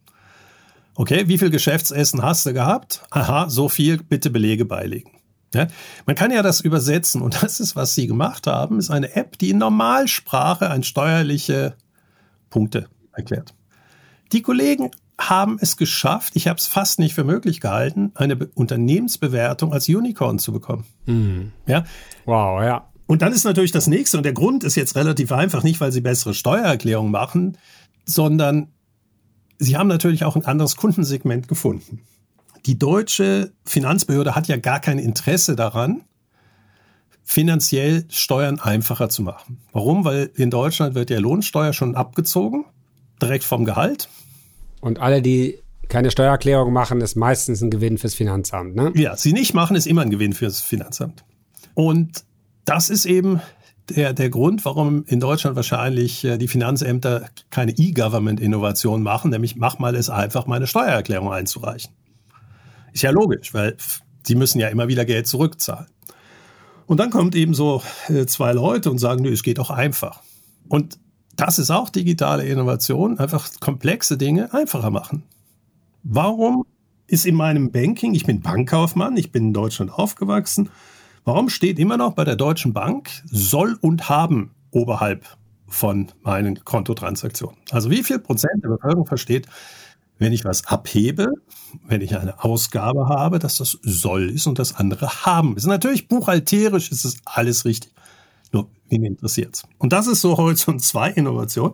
[0.95, 3.03] Okay, wie viel Geschäftsessen hast du gehabt?
[3.11, 5.13] Aha, so viel, bitte Belege beilegen.
[5.55, 5.67] Ja,
[6.07, 9.39] man kann ja das übersetzen und das ist, was Sie gemacht haben, ist eine App,
[9.39, 11.75] die in Normalsprache ein steuerliche
[12.51, 13.55] Punkte erklärt.
[14.33, 18.51] Die Kollegen haben es geschafft, ich habe es fast nicht für möglich gehalten, eine Be
[18.55, 20.85] Unternehmensbewertung als Unicorn zu bekommen.
[21.07, 21.53] Mhm.
[21.67, 21.85] Ja.
[22.25, 22.90] Wow, ja.
[23.11, 25.91] Und dann ist natürlich das nächste, und der Grund ist jetzt relativ einfach, nicht weil
[25.91, 27.59] sie bessere Steuererklärungen machen,
[28.05, 28.69] sondern
[29.59, 32.03] sie haben natürlich auch ein anderes Kundensegment gefunden.
[32.67, 36.03] Die deutsche Finanzbehörde hat ja gar kein Interesse daran,
[37.25, 39.59] finanziell Steuern einfacher zu machen.
[39.73, 40.05] Warum?
[40.05, 42.65] Weil in Deutschland wird ja Lohnsteuer schon abgezogen,
[43.21, 44.09] direkt vom Gehalt.
[44.81, 48.93] Und alle, die keine Steuererklärung machen, ist meistens ein Gewinn fürs Finanzamt, ne?
[48.95, 51.25] Ja, sie nicht machen, ist immer ein Gewinn fürs Finanzamt.
[51.75, 52.25] Und
[52.65, 53.41] das ist eben
[53.89, 59.79] der, der Grund, warum in Deutschland wahrscheinlich äh, die Finanzämter keine E-Government-Innovation machen, nämlich mach
[59.79, 61.93] mal es einfach, meine Steuererklärung einzureichen.
[62.93, 63.77] Ist ja logisch, weil
[64.25, 65.87] sie müssen ja immer wieder Geld zurückzahlen.
[66.87, 70.23] Und dann kommt eben so äh, zwei Leute und sagen, nö, es geht auch einfach.
[70.69, 70.99] Und
[71.37, 75.23] das ist auch digitale Innovation, einfach komplexe Dinge einfacher machen.
[76.03, 76.65] Warum
[77.07, 80.69] ist in meinem Banking, ich bin Bankkaufmann, ich bin in Deutschland aufgewachsen,
[81.25, 85.27] warum steht immer noch bei der Deutschen Bank soll und haben oberhalb
[85.69, 87.57] von meinen Kontotransaktionen?
[87.71, 89.47] Also wie viel Prozent der Bevölkerung versteht,
[90.19, 91.29] wenn ich was abhebe,
[91.87, 95.67] wenn ich eine Ausgabe habe, dass das soll ist und das andere haben ist.
[95.67, 97.93] Natürlich buchhalterisch ist es alles richtig.
[98.53, 99.63] Nur, wen interessiert's?
[99.79, 101.73] Und das ist so Horizont 2 Innovation,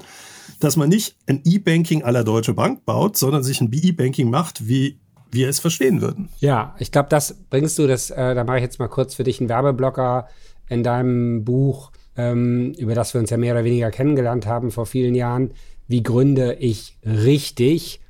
[0.60, 5.00] dass man nicht ein E-Banking aller Deutsche Bank baut, sondern sich ein E-Banking macht, wie
[5.30, 6.28] wir es verstehen würden.
[6.38, 9.24] Ja, ich glaube, das bringst du, das, äh, da mache ich jetzt mal kurz für
[9.24, 10.28] dich einen Werbeblocker
[10.68, 14.86] in deinem Buch, ähm, über das wir uns ja mehr oder weniger kennengelernt haben vor
[14.86, 15.52] vielen Jahren.
[15.88, 18.00] Wie gründe ich richtig?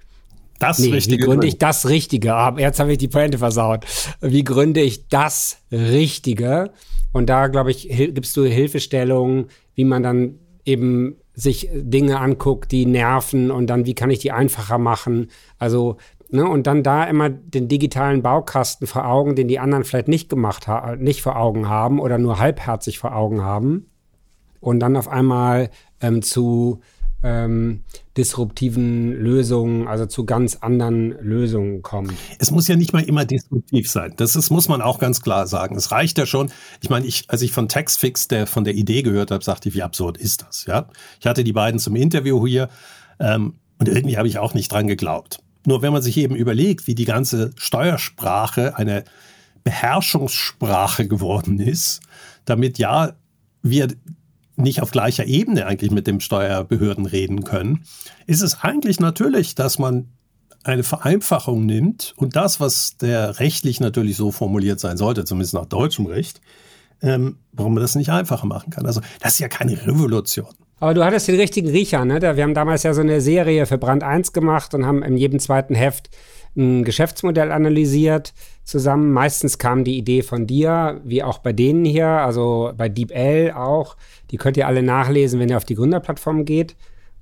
[0.59, 1.22] Das nee, Richtige.
[1.22, 2.35] Wie gründe ich das Richtige?
[2.35, 3.85] Aber jetzt habe ich die Pointe versaut.
[4.20, 6.70] Wie gründe ich das Richtige?
[7.12, 12.87] Und da, glaube ich, gibst du Hilfestellungen, wie man dann eben sich Dinge anguckt, die
[12.87, 15.29] nerven und dann, wie kann ich die einfacher machen?
[15.59, 15.98] Also,
[16.30, 20.28] ne, und dann da immer den digitalen Baukasten vor Augen, den die anderen vielleicht nicht
[20.28, 23.86] gemacht haben, nicht vor Augen haben oder nur halbherzig vor Augen haben.
[24.60, 26.80] Und dann auf einmal ähm, zu
[27.22, 27.82] ähm,
[28.16, 32.14] disruptiven Lösungen, also zu ganz anderen Lösungen kommt.
[32.38, 34.14] Es muss ja nicht mal immer disruptiv sein.
[34.16, 35.76] Das ist, muss man auch ganz klar sagen.
[35.76, 36.50] Es reicht ja schon.
[36.80, 39.74] Ich meine, ich, als ich von Taxfix, der von der Idee gehört habe, sagte ich,
[39.74, 40.66] wie absurd ist das?
[40.66, 40.88] Ja,
[41.20, 42.68] ich hatte die beiden zum Interview hier
[43.18, 45.40] ähm, und irgendwie habe ich auch nicht dran geglaubt.
[45.66, 49.05] Nur wenn man sich eben überlegt, wie die ganze Steuersprache eine
[49.64, 52.00] Beherrschungssprache geworden ist,
[52.44, 53.12] damit ja
[53.62, 53.88] wir
[54.55, 57.85] nicht auf gleicher Ebene eigentlich mit dem Steuerbehörden reden können,
[58.26, 60.09] ist es eigentlich natürlich, dass man
[60.62, 65.66] eine Vereinfachung nimmt und das, was der rechtlich natürlich so formuliert sein sollte, zumindest nach
[65.66, 66.40] deutschem Recht,
[67.02, 68.87] ähm, warum man das nicht einfacher machen kann.
[68.87, 70.48] Also das ist ja keine Revolution.
[70.78, 72.20] Aber du hattest den richtigen Riecher, ne?
[72.20, 75.38] Wir haben damals ja so eine Serie für Brand 1 gemacht und haben in jedem
[75.38, 76.10] zweiten Heft
[76.54, 78.34] ein Geschäftsmodell analysiert
[78.64, 79.12] zusammen.
[79.12, 83.96] Meistens kam die Idee von dir, wie auch bei denen hier, also bei DeepL auch.
[84.30, 86.76] Die könnt ihr alle nachlesen, wenn ihr auf die Gründerplattform geht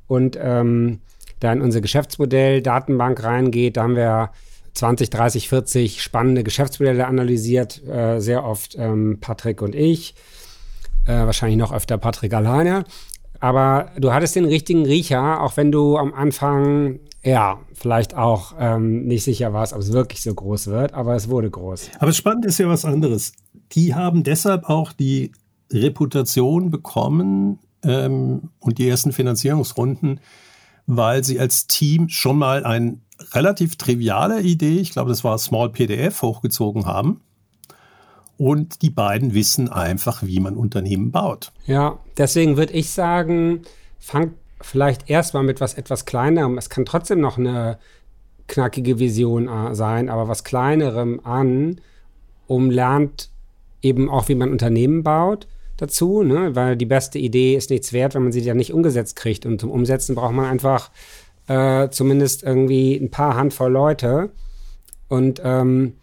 [0.06, 1.00] und ähm,
[1.40, 3.76] da in unser Geschäftsmodell Datenbank reingeht.
[3.76, 4.30] Da haben wir
[4.74, 10.14] 20, 30, 40 spannende Geschäftsmodelle analysiert, äh, sehr oft ähm, Patrick und ich,
[11.06, 12.84] äh, wahrscheinlich noch öfter Patrick alleine.
[13.40, 19.06] Aber du hattest den richtigen Riecher, auch wenn du am Anfang ja, vielleicht auch ähm,
[19.06, 21.90] nicht sicher warst, ob es wirklich so groß wird, aber es wurde groß.
[21.98, 23.32] Aber spannend ist ja was anderes.
[23.72, 25.32] Die haben deshalb auch die
[25.72, 30.20] Reputation bekommen ähm, und die ersten Finanzierungsrunden,
[30.86, 32.98] weil sie als Team schon mal eine
[33.32, 37.22] relativ triviale Idee, ich glaube, das war Small PDF, hochgezogen haben.
[38.36, 41.52] Und die beiden wissen einfach, wie man Unternehmen baut.
[41.66, 43.62] Ja, deswegen würde ich sagen,
[43.98, 46.58] fangt vielleicht erstmal mit was etwas kleinerem.
[46.58, 47.78] Es kann trotzdem noch eine
[48.48, 51.80] knackige Vision äh, sein, aber was kleinerem an,
[52.46, 53.30] um lernt
[53.82, 56.54] eben auch, wie man Unternehmen baut dazu, ne?
[56.54, 59.46] weil die beste Idee ist nichts wert, wenn man sie ja nicht umgesetzt kriegt.
[59.46, 60.90] Und zum Umsetzen braucht man einfach
[61.46, 64.30] äh, zumindest irgendwie ein paar Handvoll Leute.
[65.08, 65.94] Und ähm,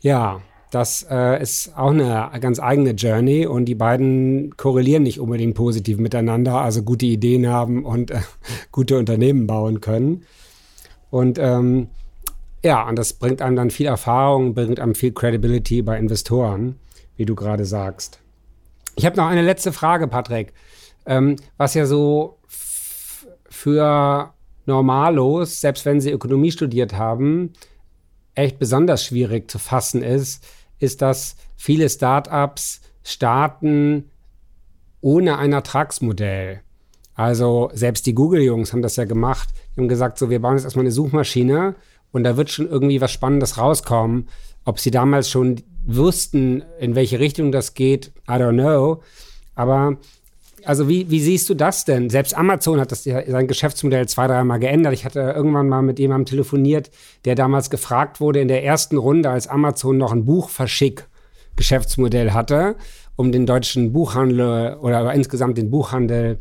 [0.00, 0.40] ja,
[0.70, 5.98] das äh, ist auch eine ganz eigene Journey und die beiden korrelieren nicht unbedingt positiv
[5.98, 8.20] miteinander, also gute Ideen haben und äh,
[8.72, 10.24] gute Unternehmen bauen können.
[11.10, 11.88] Und ähm,
[12.62, 16.76] Ja, und das bringt einem dann viel Erfahrung, bringt einem viel Credibility bei Investoren,
[17.16, 18.18] wie du gerade sagst.
[18.96, 20.52] Ich habe noch eine letzte Frage, Patrick.
[21.06, 22.38] Ähm, was ja so
[23.48, 24.34] für
[24.66, 27.52] Normalos, selbst wenn sie Ökonomie studiert haben,
[28.34, 30.44] echt besonders schwierig zu fassen ist,
[30.78, 34.10] ist, dass viele Startups starten
[35.00, 36.60] ohne ein Ertragsmodell.
[37.14, 39.48] Also selbst die Google-Jungs haben das ja gemacht.
[39.74, 41.74] Die haben gesagt, so wir bauen jetzt erstmal eine Suchmaschine
[42.12, 44.28] und da wird schon irgendwie was Spannendes rauskommen.
[44.64, 49.02] Ob sie damals schon wussten, in welche Richtung das geht, I don't know.
[49.54, 49.96] Aber
[50.64, 52.10] also wie, wie siehst du das denn?
[52.10, 54.92] Selbst Amazon hat das, sein Geschäftsmodell zwei, dreimal geändert.
[54.92, 56.90] Ich hatte irgendwann mal mit jemandem telefoniert,
[57.24, 62.76] der damals gefragt wurde in der ersten Runde, als Amazon noch ein Buchverschick-Geschäftsmodell hatte,
[63.16, 66.38] um den deutschen Buchhandel oder insgesamt den Buchhandel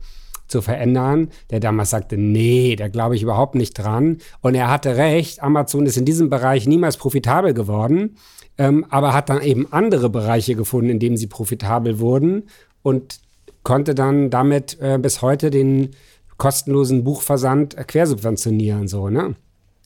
[0.48, 4.18] zu verändern, der damals sagte, nee, da glaube ich überhaupt nicht dran.
[4.42, 8.16] Und er hatte recht, Amazon ist in diesem Bereich niemals profitabel geworden,
[8.58, 12.44] ähm, aber hat dann eben andere Bereiche gefunden, in denen sie profitabel wurden
[12.82, 13.20] und
[13.68, 15.90] konnte dann damit äh, bis heute den
[16.38, 19.36] kostenlosen Buchversand quersubventionieren, so, ne?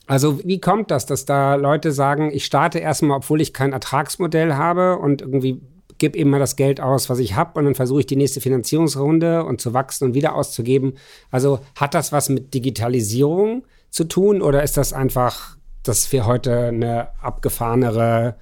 [0.06, 4.54] Also wie kommt das, dass da Leute sagen, ich starte erstmal, obwohl ich kein Ertragsmodell
[4.54, 5.62] habe und irgendwie
[5.98, 8.40] gebe eben mal das Geld aus, was ich habe und dann versuche ich die nächste
[8.40, 10.94] Finanzierungsrunde und zu wachsen und wieder auszugeben.
[11.32, 16.66] Also hat das was mit Digitalisierung zu tun oder ist das einfach, dass wir heute
[16.66, 18.36] eine abgefahrenere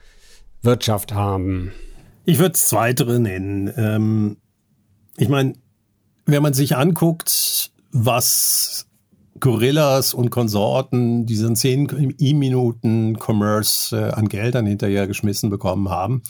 [0.61, 1.73] Wirtschaft haben?
[2.27, 3.73] Ich würde es Zweitere nennen.
[3.75, 4.37] Ähm,
[5.21, 5.53] ich meine,
[6.25, 8.87] wenn man sich anguckt, was
[9.39, 16.23] Gorillas und Konsorten diesen 10 E-Minuten Commerce äh, an Geldern hinterhergeschmissen bekommen haben,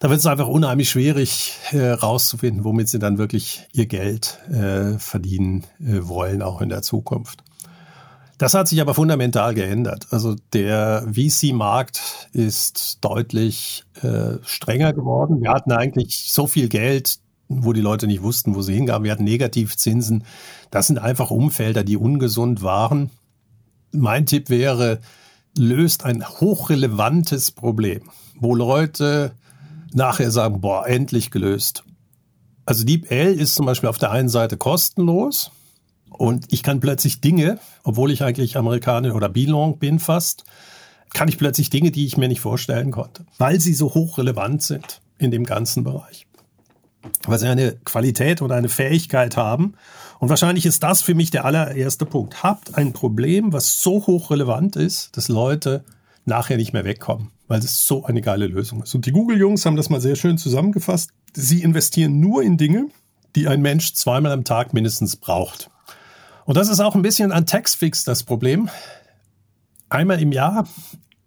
[0.00, 5.64] da wird es einfach unheimlich schwierig äh, womit sie dann wirklich ihr Geld äh, verdienen
[5.80, 7.44] äh, wollen, auch in der Zukunft.
[8.38, 10.08] Das hat sich aber fundamental geändert.
[10.10, 15.42] Also der VC-Markt ist deutlich äh, strenger geworden.
[15.42, 17.18] Wir hatten eigentlich so viel Geld,
[17.48, 19.04] wo die Leute nicht wussten, wo sie hingaben.
[19.04, 20.24] Wir hatten Negativzinsen.
[20.70, 23.10] Das sind einfach Umfelder, die ungesund waren.
[23.90, 25.00] Mein Tipp wäre,
[25.56, 28.02] löst ein hochrelevantes Problem,
[28.38, 29.32] wo Leute
[29.92, 31.84] nachher sagen, boah, endlich gelöst.
[32.66, 35.50] Also DeepL ist zum Beispiel auf der einen Seite kostenlos
[36.10, 40.44] und ich kann plötzlich Dinge, obwohl ich eigentlich Amerikaner oder Belong bin fast,
[41.14, 45.00] kann ich plötzlich Dinge, die ich mir nicht vorstellen konnte, weil sie so hochrelevant sind
[45.18, 46.27] in dem ganzen Bereich.
[47.26, 49.74] Weil sie eine Qualität oder eine Fähigkeit haben.
[50.18, 52.42] Und wahrscheinlich ist das für mich der allererste Punkt.
[52.42, 55.84] Habt ein Problem, was so hochrelevant ist, dass Leute
[56.24, 58.94] nachher nicht mehr wegkommen, weil es so eine geile Lösung ist.
[58.94, 61.10] Und die Google-Jungs haben das mal sehr schön zusammengefasst.
[61.34, 62.88] Sie investieren nur in Dinge,
[63.34, 65.70] die ein Mensch zweimal am Tag mindestens braucht.
[66.44, 68.70] Und das ist auch ein bisschen an Taxfix das Problem.
[69.88, 70.66] Einmal im Jahr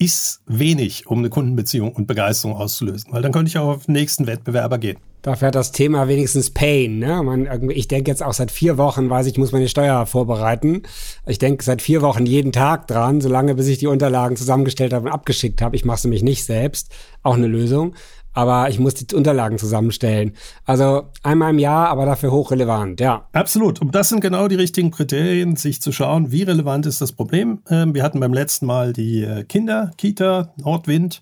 [0.01, 3.93] ist wenig, um eine Kundenbeziehung und Begeisterung auszulösen, weil dann könnte ich auch auf den
[3.93, 4.97] nächsten Wettbewerber gehen.
[5.21, 6.97] Dafür hat das Thema wenigstens Pain.
[6.97, 7.21] Ne?
[7.21, 10.81] Man, ich denke jetzt auch seit vier Wochen, weiß ich, muss meine Steuer vorbereiten.
[11.27, 15.05] Ich denke seit vier Wochen jeden Tag dran, solange bis ich die Unterlagen zusammengestellt habe
[15.05, 15.75] und abgeschickt habe.
[15.75, 16.91] Ich mache sie nämlich nicht selbst.
[17.21, 17.93] Auch eine Lösung.
[18.33, 20.33] Aber ich muss die Unterlagen zusammenstellen.
[20.65, 23.27] Also einmal im Jahr, aber dafür hochrelevant, ja.
[23.33, 23.81] Absolut.
[23.81, 27.61] Und das sind genau die richtigen Kriterien, sich zu schauen, wie relevant ist das Problem.
[27.69, 31.21] Ähm, wir hatten beim letzten Mal die äh, Kinder, Kita, Nordwind.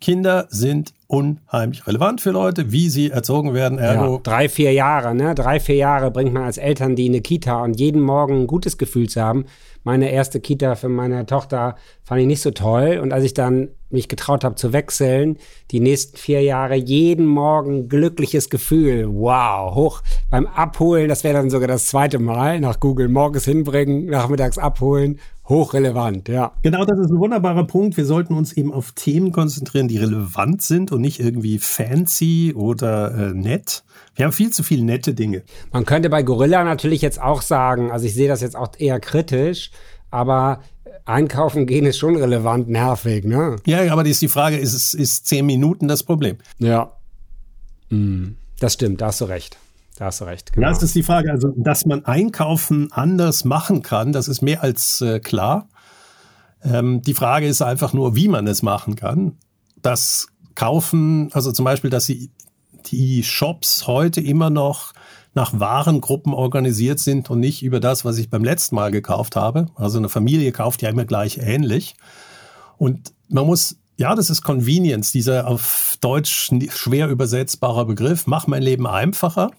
[0.00, 3.78] Kinder sind unheimlich relevant für Leute, wie sie erzogen werden.
[3.78, 5.34] Ergo ja, drei, vier Jahre, ne?
[5.34, 8.46] Drei, vier Jahre bringt man als Eltern die in eine Kita und jeden Morgen ein
[8.46, 9.46] gutes Gefühl zu haben.
[9.84, 12.98] Meine erste Kita für meine Tochter fand ich nicht so toll.
[13.00, 15.38] Und als ich dann mich getraut habe zu wechseln,
[15.70, 19.06] die nächsten vier Jahre jeden Morgen glückliches Gefühl.
[19.08, 24.06] Wow, hoch beim Abholen, das wäre dann sogar das zweite Mal nach Google morgens hinbringen,
[24.06, 26.52] nachmittags abholen hochrelevant, ja.
[26.62, 27.96] Genau, das ist ein wunderbarer Punkt.
[27.96, 33.14] Wir sollten uns eben auf Themen konzentrieren, die relevant sind und nicht irgendwie fancy oder
[33.14, 33.84] äh, nett.
[34.14, 35.42] Wir haben viel zu viele nette Dinge.
[35.72, 38.98] Man könnte bei Gorilla natürlich jetzt auch sagen, also ich sehe das jetzt auch eher
[38.98, 39.70] kritisch,
[40.10, 40.60] aber
[41.04, 43.56] einkaufen gehen ist schon relevant nervig, ne?
[43.66, 46.38] Ja, aber die ist die Frage, ist, es ist zehn Minuten das Problem?
[46.58, 46.92] Ja.
[47.90, 49.56] Hm, das stimmt, da hast du recht.
[49.96, 50.52] Da hast du recht.
[50.52, 50.68] Genau.
[50.68, 51.30] Das ist die Frage.
[51.30, 55.68] Also, dass man Einkaufen anders machen kann, das ist mehr als äh, klar.
[56.62, 59.38] Ähm, die Frage ist einfach nur, wie man es machen kann.
[59.80, 62.30] Das Kaufen, also zum Beispiel, dass sie,
[62.86, 64.92] die Shops heute immer noch
[65.34, 69.66] nach Warengruppen organisiert sind und nicht über das, was ich beim letzten Mal gekauft habe.
[69.74, 71.96] Also eine Familie kauft ja immer gleich ähnlich.
[72.78, 78.26] Und man muss ja, das ist Convenience, dieser auf Deutsch schwer übersetzbare Begriff.
[78.26, 79.50] Mach mein Leben einfacher.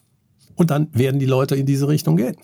[0.58, 2.36] Und dann werden die Leute in diese Richtung gehen.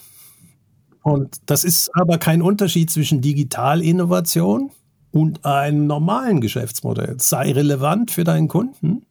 [1.01, 4.72] Und das ist aber kein Unterschied zwischen Digitalinnovation
[5.11, 7.18] und einem normalen Geschäftsmodell.
[7.20, 9.05] Sei relevant für deinen Kunden.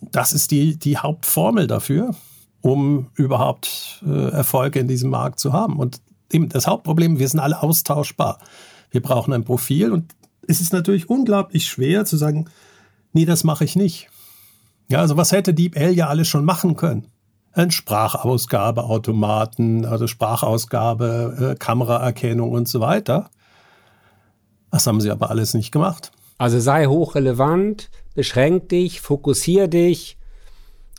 [0.00, 2.16] Das ist die, die Hauptformel dafür,
[2.62, 5.78] um überhaupt äh, Erfolge in diesem Markt zu haben.
[5.78, 6.00] Und
[6.32, 8.38] eben das Hauptproblem, wir sind alle austauschbar.
[8.90, 10.14] Wir brauchen ein Profil und
[10.48, 12.46] es ist natürlich unglaublich schwer zu sagen,
[13.12, 14.08] nee, das mache ich nicht.
[14.88, 17.06] Ja, also was hätte DeepL ja alles schon machen können?
[17.52, 23.28] Ein Sprachausgabeautomaten, also Sprachausgabe, äh, Kameraerkennung und so weiter.
[24.70, 26.12] Das haben sie aber alles nicht gemacht.
[26.38, 30.16] Also sei hochrelevant, beschränk dich, fokussier dich,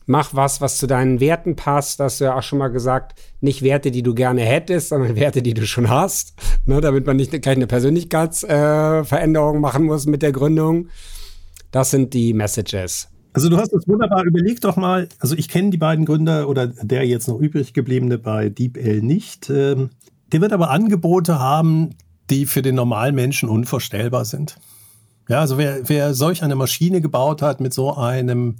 [0.06, 2.00] mach was, was zu deinen Werten passt.
[2.00, 5.16] Das hast du ja auch schon mal gesagt, nicht Werte, die du gerne hättest, sondern
[5.16, 6.34] Werte, die du schon hast,
[6.66, 10.90] ne, damit man nicht gleich eine Persönlichkeitsveränderung äh, machen muss mit der Gründung.
[11.72, 13.08] Das sind die Messages.
[13.34, 16.68] Also du hast das wunderbar überlegt doch mal, also ich kenne die beiden Gründer oder
[16.68, 19.50] der jetzt noch übrig gebliebene bei DeepL nicht.
[19.50, 19.92] Ähm,
[20.32, 21.92] der wird aber Angebote haben,
[22.30, 24.58] die für den normalen Menschen unvorstellbar sind.
[25.30, 28.58] Ja, also wer, wer solch eine Maschine gebaut hat mit so einem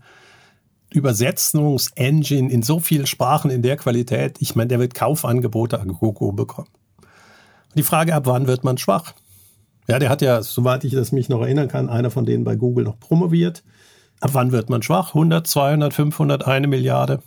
[0.94, 6.32] Übersetzungsengine in so vielen Sprachen in der Qualität, ich meine, der wird Kaufangebote an GoGo
[6.32, 6.70] bekommen.
[7.76, 9.14] Die Frage, ab wann wird man schwach?
[9.88, 12.56] Ja, der hat ja, soweit ich das mich noch erinnern kann, einer von denen bei
[12.56, 13.64] Google noch promoviert.
[14.22, 15.10] Ab wann wird man schwach?
[15.10, 17.22] 100, 200, 500, eine Milliarde?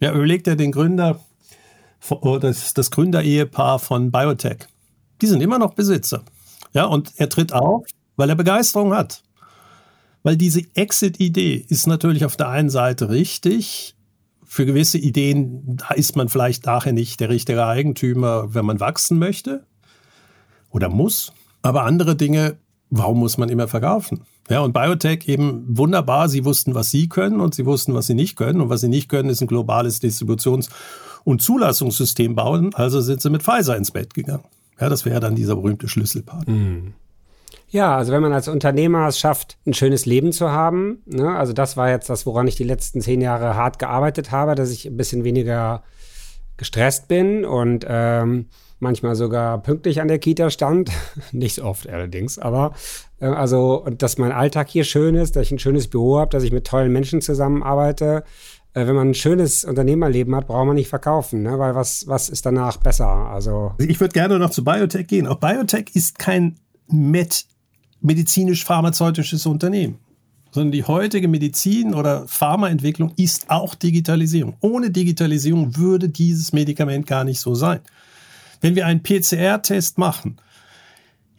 [0.00, 1.20] Ja, überlegt er den Gründer,
[2.40, 4.66] das, das Gründerehepaar von Biotech.
[5.20, 6.24] Die sind immer noch Besitzer.
[6.72, 9.22] Ja, und er tritt auf, weil er Begeisterung hat.
[10.22, 13.94] Weil diese Exit-Idee ist natürlich auf der einen Seite richtig.
[14.42, 19.66] Für gewisse Ideen ist man vielleicht nachher nicht der richtige Eigentümer, wenn man wachsen möchte
[20.70, 21.32] oder muss.
[21.60, 22.56] Aber andere Dinge,
[22.90, 24.22] warum muss man immer verkaufen?
[24.50, 26.28] Ja, und Biotech eben wunderbar.
[26.28, 28.60] Sie wussten, was sie können und sie wussten, was sie nicht können.
[28.60, 30.68] Und was sie nicht können, ist ein globales Distributions-
[31.24, 32.74] und Zulassungssystem bauen.
[32.74, 34.44] Also sind sie mit Pfizer ins Bett gegangen.
[34.78, 36.52] Ja, das wäre dann dieser berühmte Schlüsselpartner.
[36.52, 36.94] Mhm.
[37.68, 41.52] Ja, also wenn man als Unternehmer es schafft, ein schönes Leben zu haben, ne, also
[41.52, 44.86] das war jetzt das, woran ich die letzten zehn Jahre hart gearbeitet habe, dass ich
[44.86, 45.82] ein bisschen weniger
[46.56, 48.46] gestresst bin und ähm,
[48.84, 50.90] manchmal sogar pünktlich an der Kita stand.
[51.32, 52.74] Nicht so oft allerdings, aber
[53.18, 56.30] äh, also, und dass mein Alltag hier schön ist, dass ich ein schönes Büro habe,
[56.30, 58.22] dass ich mit tollen Menschen zusammenarbeite.
[58.74, 61.58] Äh, wenn man ein schönes Unternehmerleben hat, braucht man nicht verkaufen, ne?
[61.58, 63.08] weil was, was ist danach besser?
[63.08, 65.26] Also ich würde gerne noch zu Biotech gehen.
[65.26, 66.56] Auch Biotech ist kein
[66.86, 67.46] Med
[68.00, 69.98] medizinisch-pharmazeutisches Unternehmen
[70.54, 74.54] sondern die heutige Medizin oder Pharmaentwicklung ist auch Digitalisierung.
[74.60, 77.80] Ohne Digitalisierung würde dieses Medikament gar nicht so sein.
[78.64, 80.40] Wenn wir einen PCR-Test machen,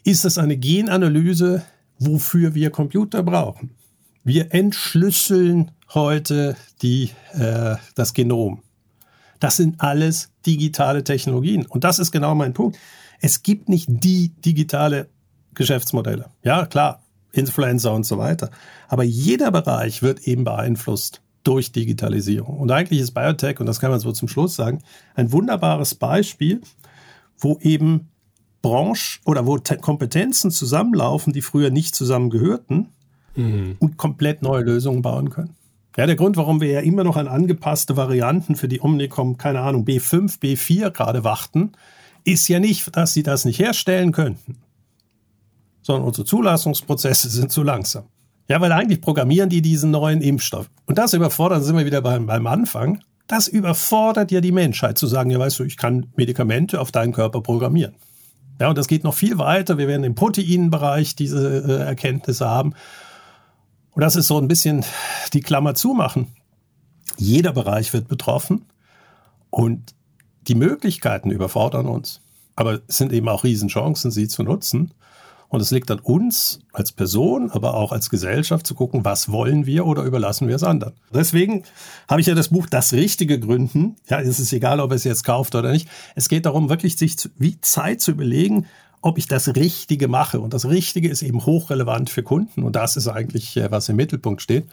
[0.04, 1.64] ist es eine Genanalyse,
[1.98, 3.72] wofür wir Computer brauchen.
[4.24, 8.62] Wir entschlüsseln heute die, äh, das Genom.
[9.40, 11.66] Das sind alles digitale Technologien.
[11.66, 12.78] Und das ist genau mein Punkt.
[13.20, 15.10] Es gibt nicht die digitale
[15.56, 16.30] Geschäftsmodelle.
[16.44, 17.02] Ja, klar,
[17.32, 18.52] Influencer und so weiter.
[18.88, 22.60] Aber jeder Bereich wird eben beeinflusst durch Digitalisierung.
[22.60, 24.84] Und eigentlich ist Biotech, und das kann man so zum Schluss sagen,
[25.16, 26.62] ein wunderbares Beispiel,
[27.38, 28.10] wo eben
[28.62, 32.88] Branche oder wo Kompetenzen zusammenlaufen, die früher nicht zusammengehörten
[33.36, 33.76] mhm.
[33.80, 35.56] und komplett neue Lösungen bauen können.
[35.98, 39.62] Ja, der Grund, warum wir ja immer noch an angepasste Varianten für die Omnicom, keine
[39.62, 41.72] Ahnung, B5, B4 gerade warten,
[42.26, 44.58] ist ja nicht, dass sie das nicht herstellen könnten
[45.86, 48.06] sondern unsere Zulassungsprozesse sind zu langsam.
[48.48, 50.68] Ja, weil eigentlich programmieren die diesen neuen Impfstoff.
[50.88, 55.08] Und das überfordert, sind wir wieder beim, beim Anfang, das überfordert ja die Menschheit zu
[55.08, 57.96] sagen, ja weißt du, ich kann Medikamente auf deinen Körper programmieren.
[58.60, 59.78] Ja, und das geht noch viel weiter.
[59.78, 62.74] Wir werden im Proteinbereich diese äh, Erkenntnisse haben.
[63.92, 64.86] Und das ist so ein bisschen
[65.34, 66.28] die Klammer zumachen.
[67.18, 68.66] Jeder Bereich wird betroffen
[69.50, 69.96] und
[70.48, 72.22] die Möglichkeiten überfordern uns.
[72.56, 74.94] Aber es sind eben auch Riesenchancen, sie zu nutzen.
[75.50, 79.66] Und es liegt an uns als Person, aber auch als Gesellschaft zu gucken, was wollen
[79.66, 80.94] wir oder überlassen wir es anderen.
[81.14, 81.64] Deswegen
[82.10, 83.96] habe ich ja das Buch Das Richtige gründen.
[84.10, 85.88] Ja, es ist egal, ob es jetzt kauft oder nicht.
[86.16, 88.66] Es geht darum, wirklich sich wie Zeit zu überlegen,
[89.02, 90.40] ob ich das Richtige mache.
[90.40, 92.64] Und das Richtige ist eben hochrelevant für Kunden.
[92.64, 94.66] Und das ist eigentlich, äh, was im Mittelpunkt steht.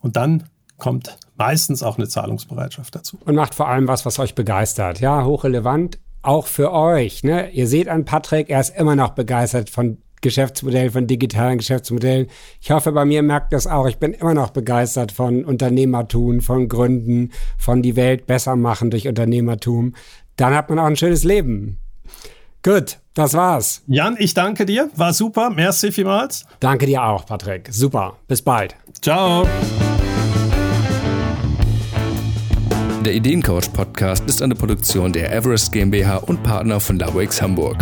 [0.00, 0.44] Und dann
[0.78, 3.18] kommt meistens auch eine Zahlungsbereitschaft dazu.
[3.24, 5.00] Und macht vor allem was, was euch begeistert.
[5.00, 7.22] Ja, hochrelevant, auch für euch.
[7.22, 7.50] Ne?
[7.50, 12.26] Ihr seht an Patrick, er ist immer noch begeistert von Geschäftsmodell, von digitalen Geschäftsmodellen.
[12.60, 13.86] Ich hoffe, bei mir merkt das auch.
[13.86, 19.08] Ich bin immer noch begeistert von Unternehmertum, von Gründen, von die Welt besser machen durch
[19.08, 19.94] Unternehmertum.
[20.36, 21.78] Dann hat man auch ein schönes Leben.
[22.62, 23.82] Gut, das war's.
[23.86, 24.90] Jan, ich danke dir.
[24.94, 25.50] War super.
[25.50, 26.44] Merci vielmals.
[26.60, 27.68] Danke dir auch, Patrick.
[27.70, 28.16] Super.
[28.26, 28.74] Bis bald.
[29.00, 29.46] Ciao.
[33.04, 37.78] Der Ideencoach Podcast ist eine Produktion der Everest GmbH und Partner von LabX Hamburg.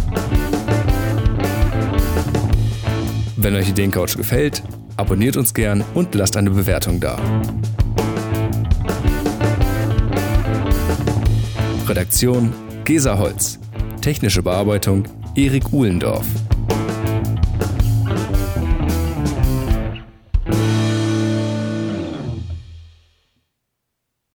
[3.38, 4.62] Wenn euch Ideencouch gefällt,
[4.96, 7.18] abonniert uns gern und lasst eine Bewertung da.
[11.86, 13.58] Redaktion Gesa Holz.
[14.00, 16.26] Technische Bearbeitung Erik Uhlendorf.